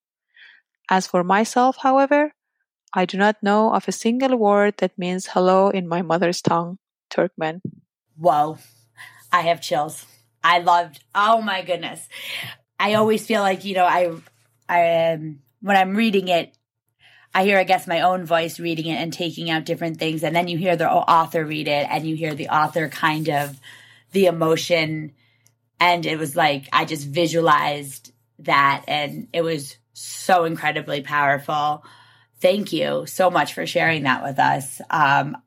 As 0.90 1.08
for 1.08 1.24
myself, 1.24 1.78
however, 1.78 2.34
I 2.94 3.06
do 3.06 3.18
not 3.18 3.42
know 3.44 3.74
of 3.74 3.88
a 3.88 3.92
single 3.92 4.38
word 4.38 4.76
that 4.78 4.98
means 4.98 5.28
hello 5.28 5.70
in 5.70 5.88
my 5.88 6.02
mother's 6.02 6.42
tongue, 6.42 6.78
Turkmen. 7.12 7.62
Whoa, 8.18 8.58
I 9.32 9.42
have 9.42 9.62
chills. 9.62 10.06
I 10.44 10.60
loved, 10.60 11.04
oh 11.14 11.42
my 11.42 11.62
goodness. 11.62 12.08
I 12.80 12.94
always 12.94 13.26
feel 13.26 13.42
like 13.42 13.66
you 13.66 13.76
know 13.76 13.86
I 13.86 14.14
I 14.70 15.14
um, 15.14 15.40
when 15.62 15.78
I'm 15.78 15.96
reading 15.96 16.28
it, 16.28 16.56
I 17.34 17.44
hear 17.44 17.58
I 17.58 17.64
guess 17.64 17.88
my 17.88 18.02
own 18.02 18.26
voice 18.26 18.60
reading 18.60 18.88
it 18.88 19.02
and 19.02 19.12
taking 19.12 19.50
out 19.50 19.66
different 19.66 20.00
things, 20.00 20.24
and 20.24 20.36
then 20.36 20.48
you 20.48 20.58
hear 20.58 20.76
the 20.76 20.90
author 20.90 21.44
read 21.44 21.68
it, 21.68 21.88
and 21.90 22.08
you 22.08 22.16
hear 22.16 22.36
the 22.36 22.50
author 22.50 22.88
kind 22.88 23.30
of 23.30 23.60
the 24.12 24.28
emotion, 24.28 25.14
and 25.80 26.06
it 26.06 26.18
was 26.18 26.36
like 26.36 26.70
I 26.72 26.86
just 26.86 27.08
visualized 27.08 28.12
that, 28.40 28.86
and 28.88 29.28
it 29.34 29.42
was 29.42 29.78
so 29.94 30.46
incredibly 30.46 31.02
powerful. 31.02 31.84
Thank 32.40 32.72
you 32.72 33.06
so 33.08 33.30
much 33.30 33.54
for 33.54 33.66
sharing 33.66 34.04
that 34.04 34.24
with 34.24 34.40
us. 34.40 34.82
Um, 34.90 35.38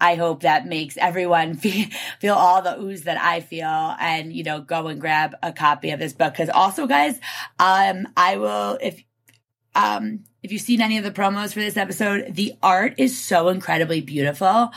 I 0.00 0.14
hope 0.14 0.42
that 0.42 0.66
makes 0.66 0.96
everyone 0.96 1.54
feel, 1.56 1.86
feel 2.20 2.34
all 2.34 2.62
the 2.62 2.80
ooze 2.80 3.02
that 3.02 3.18
I 3.18 3.40
feel 3.40 3.66
and, 3.66 4.32
you 4.32 4.44
know, 4.44 4.60
go 4.60 4.88
and 4.88 5.00
grab 5.00 5.34
a 5.42 5.52
copy 5.52 5.90
of 5.90 5.98
this 5.98 6.12
book. 6.12 6.34
Cause 6.34 6.48
also 6.48 6.86
guys, 6.86 7.18
um, 7.58 8.08
I 8.16 8.36
will, 8.36 8.78
if, 8.80 9.02
um, 9.74 10.24
if 10.42 10.52
you've 10.52 10.62
seen 10.62 10.80
any 10.80 10.98
of 10.98 11.04
the 11.04 11.10
promos 11.10 11.52
for 11.52 11.60
this 11.60 11.76
episode, 11.76 12.34
the 12.34 12.54
art 12.62 12.94
is 12.98 13.18
so 13.18 13.48
incredibly 13.48 14.00
beautiful. 14.00 14.70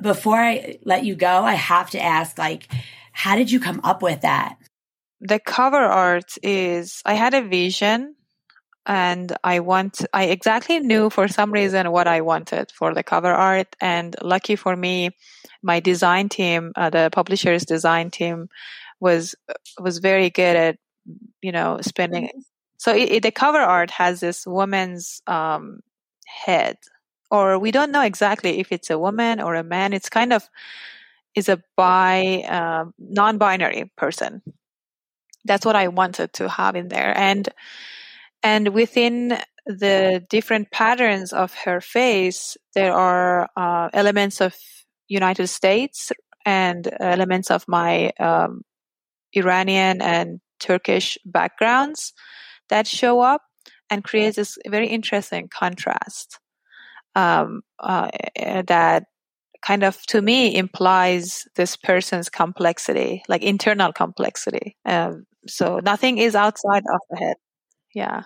Before 0.00 0.36
I 0.36 0.78
let 0.84 1.04
you 1.04 1.14
go, 1.14 1.44
I 1.44 1.54
have 1.54 1.90
to 1.90 2.00
ask, 2.00 2.36
like, 2.38 2.68
how 3.12 3.36
did 3.36 3.50
you 3.50 3.60
come 3.60 3.80
up 3.84 4.02
with 4.02 4.22
that? 4.22 4.56
The 5.20 5.38
cover 5.38 5.76
art 5.76 6.32
is, 6.42 7.00
I 7.04 7.14
had 7.14 7.34
a 7.34 7.42
vision 7.42 8.16
and 8.86 9.36
I 9.44 9.60
want 9.60 10.04
I 10.12 10.24
exactly 10.24 10.80
knew 10.80 11.10
for 11.10 11.28
some 11.28 11.52
reason 11.52 11.90
what 11.92 12.08
I 12.08 12.20
wanted 12.20 12.72
for 12.72 12.94
the 12.94 13.02
cover 13.02 13.32
art. 13.32 13.76
And 13.80 14.16
lucky 14.22 14.56
for 14.56 14.74
me 14.74 15.10
my 15.62 15.80
design 15.80 16.28
team 16.28 16.72
uh, 16.76 16.90
the 16.90 17.10
publisher's 17.12 17.64
design 17.64 18.10
team 18.10 18.48
was 19.00 19.34
was 19.78 19.98
very 19.98 20.30
good 20.30 20.56
at 20.56 20.76
you 21.40 21.52
know 21.52 21.78
spending 21.80 22.30
so 22.82 22.92
it, 22.92 23.12
it, 23.12 23.22
the 23.22 23.30
cover 23.30 23.60
art 23.60 23.92
has 23.92 24.18
this 24.18 24.44
woman's 24.44 25.22
um, 25.28 25.82
head. 26.26 26.78
Or 27.30 27.56
we 27.56 27.70
don't 27.70 27.92
know 27.92 28.02
exactly 28.02 28.58
if 28.58 28.72
it's 28.72 28.90
a 28.90 28.98
woman 28.98 29.40
or 29.40 29.54
a 29.54 29.62
man. 29.62 29.92
It's 29.92 30.08
kind 30.08 30.32
of 30.32 30.50
is 31.36 31.48
a 31.48 31.62
bi 31.76 32.42
uh, 32.42 32.86
non-binary 32.98 33.92
person. 33.96 34.42
That's 35.44 35.64
what 35.64 35.76
I 35.76 35.88
wanted 35.88 36.32
to 36.34 36.48
have 36.48 36.74
in 36.74 36.88
there. 36.88 37.16
And 37.16 37.48
and 38.42 38.68
within 38.68 39.38
the 39.66 40.24
different 40.28 40.70
patterns 40.70 41.32
of 41.32 41.54
her 41.54 41.80
face, 41.80 42.56
there 42.74 42.92
are 42.92 43.48
uh, 43.56 43.90
elements 43.92 44.40
of 44.40 44.54
United 45.08 45.46
States 45.46 46.12
and 46.44 46.88
elements 47.00 47.50
of 47.50 47.64
my 47.68 48.10
um, 48.18 48.62
Iranian 49.32 50.02
and 50.02 50.40
Turkish 50.58 51.18
backgrounds 51.24 52.12
that 52.68 52.86
show 52.86 53.20
up 53.20 53.42
and 53.90 54.02
creates 54.02 54.36
this 54.36 54.58
very 54.66 54.88
interesting 54.88 55.48
contrast 55.48 56.38
um, 57.14 57.62
uh, 57.78 58.10
that 58.66 59.04
kind 59.62 59.84
of 59.84 60.00
to 60.06 60.20
me 60.20 60.56
implies 60.56 61.44
this 61.54 61.76
person's 61.76 62.28
complexity, 62.28 63.22
like 63.28 63.42
internal 63.42 63.92
complexity. 63.92 64.76
Um, 64.84 65.26
so 65.46 65.80
nothing 65.82 66.18
is 66.18 66.34
outside 66.34 66.82
of 66.92 67.00
the 67.10 67.16
head. 67.16 67.36
Yeah 67.94 68.22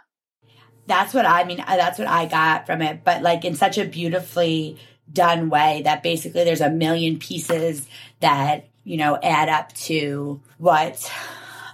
that's 0.88 1.12
what 1.12 1.26
I 1.26 1.42
mean. 1.42 1.56
That's 1.66 1.98
what 1.98 2.06
I 2.06 2.26
got 2.26 2.66
from 2.66 2.80
it, 2.80 3.02
but 3.02 3.20
like 3.20 3.44
in 3.44 3.56
such 3.56 3.76
a 3.76 3.84
beautifully 3.84 4.78
done 5.12 5.50
way 5.50 5.82
that 5.82 6.00
basically 6.00 6.44
there's 6.44 6.60
a 6.60 6.70
million 6.70 7.18
pieces 7.18 7.88
that 8.20 8.68
you 8.86 8.96
know, 8.96 9.18
add 9.20 9.48
up 9.48 9.72
to 9.74 10.40
what, 10.58 11.12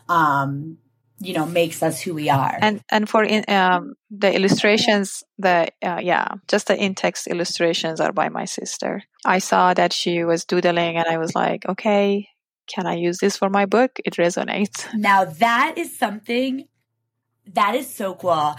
um, 0.09 0.79
you 1.21 1.35
know, 1.35 1.45
makes 1.45 1.83
us 1.83 2.01
who 2.01 2.15
we 2.15 2.31
are. 2.31 2.59
And 2.61 2.81
and 2.91 3.09
for 3.09 3.23
in, 3.23 3.45
um, 3.49 3.95
the 4.11 4.35
illustrations, 4.35 5.23
the 5.39 5.69
uh, 5.85 6.01
yeah, 6.03 6.27
just 6.49 6.69
the 6.69 6.77
in-text 6.77 7.27
illustrations 7.27 8.01
are 8.01 8.13
by 8.13 8.31
my 8.31 8.47
sister. 8.47 9.03
I 9.27 9.39
saw 9.39 9.75
that 9.75 9.93
she 9.93 10.25
was 10.25 10.47
doodling, 10.47 10.97
and 10.97 11.07
I 11.07 11.19
was 11.19 11.35
like, 11.35 11.69
okay, 11.69 12.29
can 12.67 12.87
I 12.87 12.95
use 12.95 13.19
this 13.19 13.37
for 13.37 13.51
my 13.51 13.67
book? 13.67 13.99
It 14.05 14.15
resonates. 14.15 14.89
Now 14.95 15.27
that 15.27 15.75
is 15.77 15.97
something 15.97 16.67
that 17.55 17.75
is 17.75 17.93
so 17.93 18.15
cool. 18.15 18.55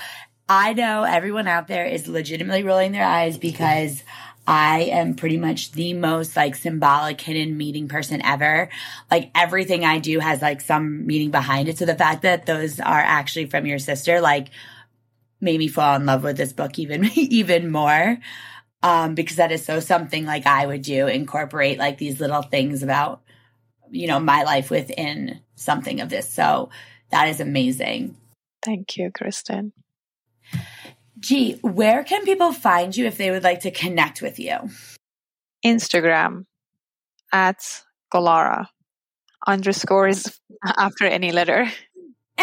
I 0.48 0.74
know 0.74 1.04
everyone 1.04 1.48
out 1.48 1.68
there 1.68 1.86
is 1.86 2.08
legitimately 2.08 2.64
rolling 2.64 2.92
their 2.92 3.06
eyes 3.06 3.38
because 3.38 4.04
I 4.46 4.82
am 4.92 5.16
pretty 5.16 5.38
much 5.38 5.72
the 5.72 5.94
most 5.94 6.36
like 6.36 6.56
symbolic 6.56 7.20
hidden 7.22 7.58
meaning 7.58 7.88
person 7.88 8.22
ever. 8.24 8.70
Like 9.10 9.32
everything 9.36 9.86
I 9.86 10.00
do 10.00 10.20
has 10.20 10.42
like 10.42 10.60
some 10.60 11.08
meaning 11.08 11.32
behind 11.32 11.70
it. 11.70 11.78
So 11.78 11.86
the 11.86 11.96
fact 11.96 12.24
that 12.24 12.46
those 12.46 12.80
are 12.80 13.00
actually 13.00 13.46
from 13.46 13.66
your 13.66 13.80
sister, 13.80 14.20
like 14.20 14.50
made 15.40 15.60
me 15.60 15.70
fall 15.70 15.96
in 15.96 16.06
love 16.06 16.24
with 16.24 16.38
this 16.38 16.54
book 16.54 16.78
even, 16.78 17.06
even 17.16 17.72
more. 17.72 18.18
Um, 18.82 19.16
because 19.16 19.38
that 19.38 19.54
is 19.54 19.64
so 19.64 19.80
something 19.80 20.26
like 20.26 20.46
I 20.46 20.66
would 20.66 20.82
do, 20.82 21.08
incorporate 21.08 21.78
like 21.78 21.98
these 21.98 22.20
little 22.20 22.42
things 22.42 22.84
about, 22.84 23.22
you 23.90 24.08
know, 24.08 24.20
my 24.20 24.44
life 24.44 24.70
within 24.70 25.40
something 25.56 26.02
of 26.02 26.10
this. 26.10 26.30
So 26.30 26.70
that 27.12 27.30
is 27.30 27.40
amazing. 27.40 28.18
Thank 28.64 28.98
you, 28.98 29.12
Kristen. 29.12 29.74
Gee, 31.20 31.54
where 31.62 32.04
can 32.04 32.26
people 32.26 32.52
find 32.52 32.96
you 32.96 33.06
if 33.06 33.18
they 33.18 33.32
would 33.32 33.44
like 33.44 33.62
to 33.62 33.72
connect 33.72 34.22
with 34.22 34.40
you? 34.40 34.58
Instagram 35.66 36.46
at 37.32 37.84
Golara 38.14 38.68
underscores 39.46 40.40
after 40.64 41.06
any 41.06 41.32
letter. 41.32 41.70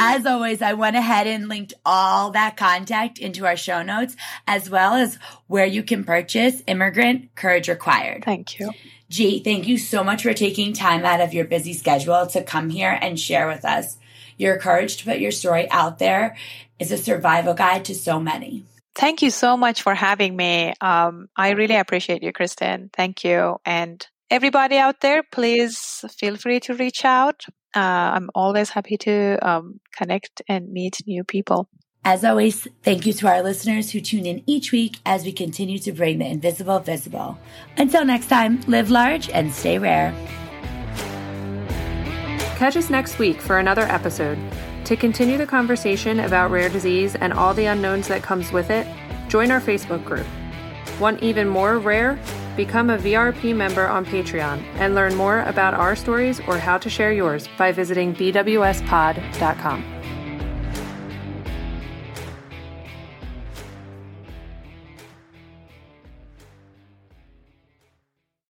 as 0.00 0.26
always, 0.26 0.62
I 0.62 0.72
went 0.74 0.96
ahead 0.96 1.26
and 1.26 1.48
linked 1.48 1.74
all 1.84 2.30
that 2.30 2.56
contact 2.56 3.18
into 3.18 3.44
our 3.46 3.56
show 3.56 3.82
notes, 3.82 4.16
as 4.46 4.70
well 4.70 4.94
as 4.94 5.18
where 5.48 5.66
you 5.66 5.82
can 5.82 6.04
purchase 6.04 6.62
Immigrant 6.66 7.34
Courage 7.34 7.68
Required. 7.68 8.24
Thank 8.24 8.58
you. 8.58 8.70
Gee, 9.10 9.42
thank 9.42 9.66
you 9.66 9.76
so 9.76 10.04
much 10.04 10.22
for 10.22 10.32
taking 10.32 10.72
time 10.72 11.04
out 11.04 11.20
of 11.20 11.34
your 11.34 11.46
busy 11.46 11.72
schedule 11.72 12.26
to 12.28 12.42
come 12.42 12.70
here 12.70 12.96
and 13.02 13.18
share 13.18 13.48
with 13.48 13.64
us. 13.64 13.97
Your 14.38 14.58
courage 14.58 14.96
to 14.98 15.04
put 15.04 15.18
your 15.18 15.32
story 15.32 15.70
out 15.70 15.98
there 15.98 16.36
is 16.78 16.90
a 16.90 16.96
survival 16.96 17.54
guide 17.54 17.84
to 17.86 17.94
so 17.94 18.18
many. 18.18 18.64
Thank 18.94 19.22
you 19.22 19.30
so 19.30 19.56
much 19.56 19.82
for 19.82 19.94
having 19.94 20.34
me. 20.34 20.74
Um, 20.80 21.28
I 21.36 21.50
really 21.50 21.76
appreciate 21.76 22.22
you, 22.22 22.32
Kristen. 22.32 22.90
Thank 22.92 23.22
you. 23.22 23.58
And 23.64 24.04
everybody 24.30 24.76
out 24.76 25.00
there, 25.00 25.22
please 25.22 26.04
feel 26.18 26.36
free 26.36 26.60
to 26.60 26.74
reach 26.74 27.04
out. 27.04 27.44
Uh, 27.76 27.80
I'm 28.16 28.30
always 28.34 28.70
happy 28.70 28.96
to 28.98 29.38
um, 29.48 29.80
connect 29.94 30.42
and 30.48 30.72
meet 30.72 31.00
new 31.06 31.22
people. 31.22 31.68
As 32.04 32.24
always, 32.24 32.66
thank 32.82 33.06
you 33.06 33.12
to 33.12 33.28
our 33.28 33.42
listeners 33.42 33.90
who 33.90 34.00
tune 34.00 34.24
in 34.24 34.42
each 34.46 34.72
week 34.72 34.96
as 35.04 35.24
we 35.24 35.32
continue 35.32 35.78
to 35.80 35.92
bring 35.92 36.18
the 36.18 36.26
invisible 36.26 36.78
visible. 36.78 37.38
Until 37.76 38.04
next 38.04 38.28
time, 38.28 38.60
live 38.66 38.90
large 38.90 39.28
and 39.28 39.52
stay 39.52 39.78
rare. 39.78 40.14
Catch 42.58 42.76
us 42.76 42.90
next 42.90 43.20
week 43.20 43.40
for 43.40 43.60
another 43.60 43.82
episode. 43.82 44.36
To 44.86 44.96
continue 44.96 45.38
the 45.38 45.46
conversation 45.46 46.18
about 46.18 46.50
rare 46.50 46.68
disease 46.68 47.14
and 47.14 47.32
all 47.32 47.54
the 47.54 47.66
unknowns 47.66 48.08
that 48.08 48.24
comes 48.24 48.50
with 48.50 48.68
it, 48.68 48.84
join 49.28 49.52
our 49.52 49.60
Facebook 49.60 50.04
group. 50.04 50.26
Want 50.98 51.22
even 51.22 51.46
more 51.46 51.78
rare? 51.78 52.18
Become 52.56 52.90
a 52.90 52.98
VRP 52.98 53.54
member 53.54 53.86
on 53.86 54.04
Patreon 54.04 54.60
and 54.74 54.96
learn 54.96 55.14
more 55.14 55.42
about 55.42 55.74
our 55.74 55.94
stories 55.94 56.40
or 56.48 56.58
how 56.58 56.78
to 56.78 56.90
share 56.90 57.12
yours 57.12 57.48
by 57.56 57.70
visiting 57.70 58.12
bwspod.com. 58.12 59.97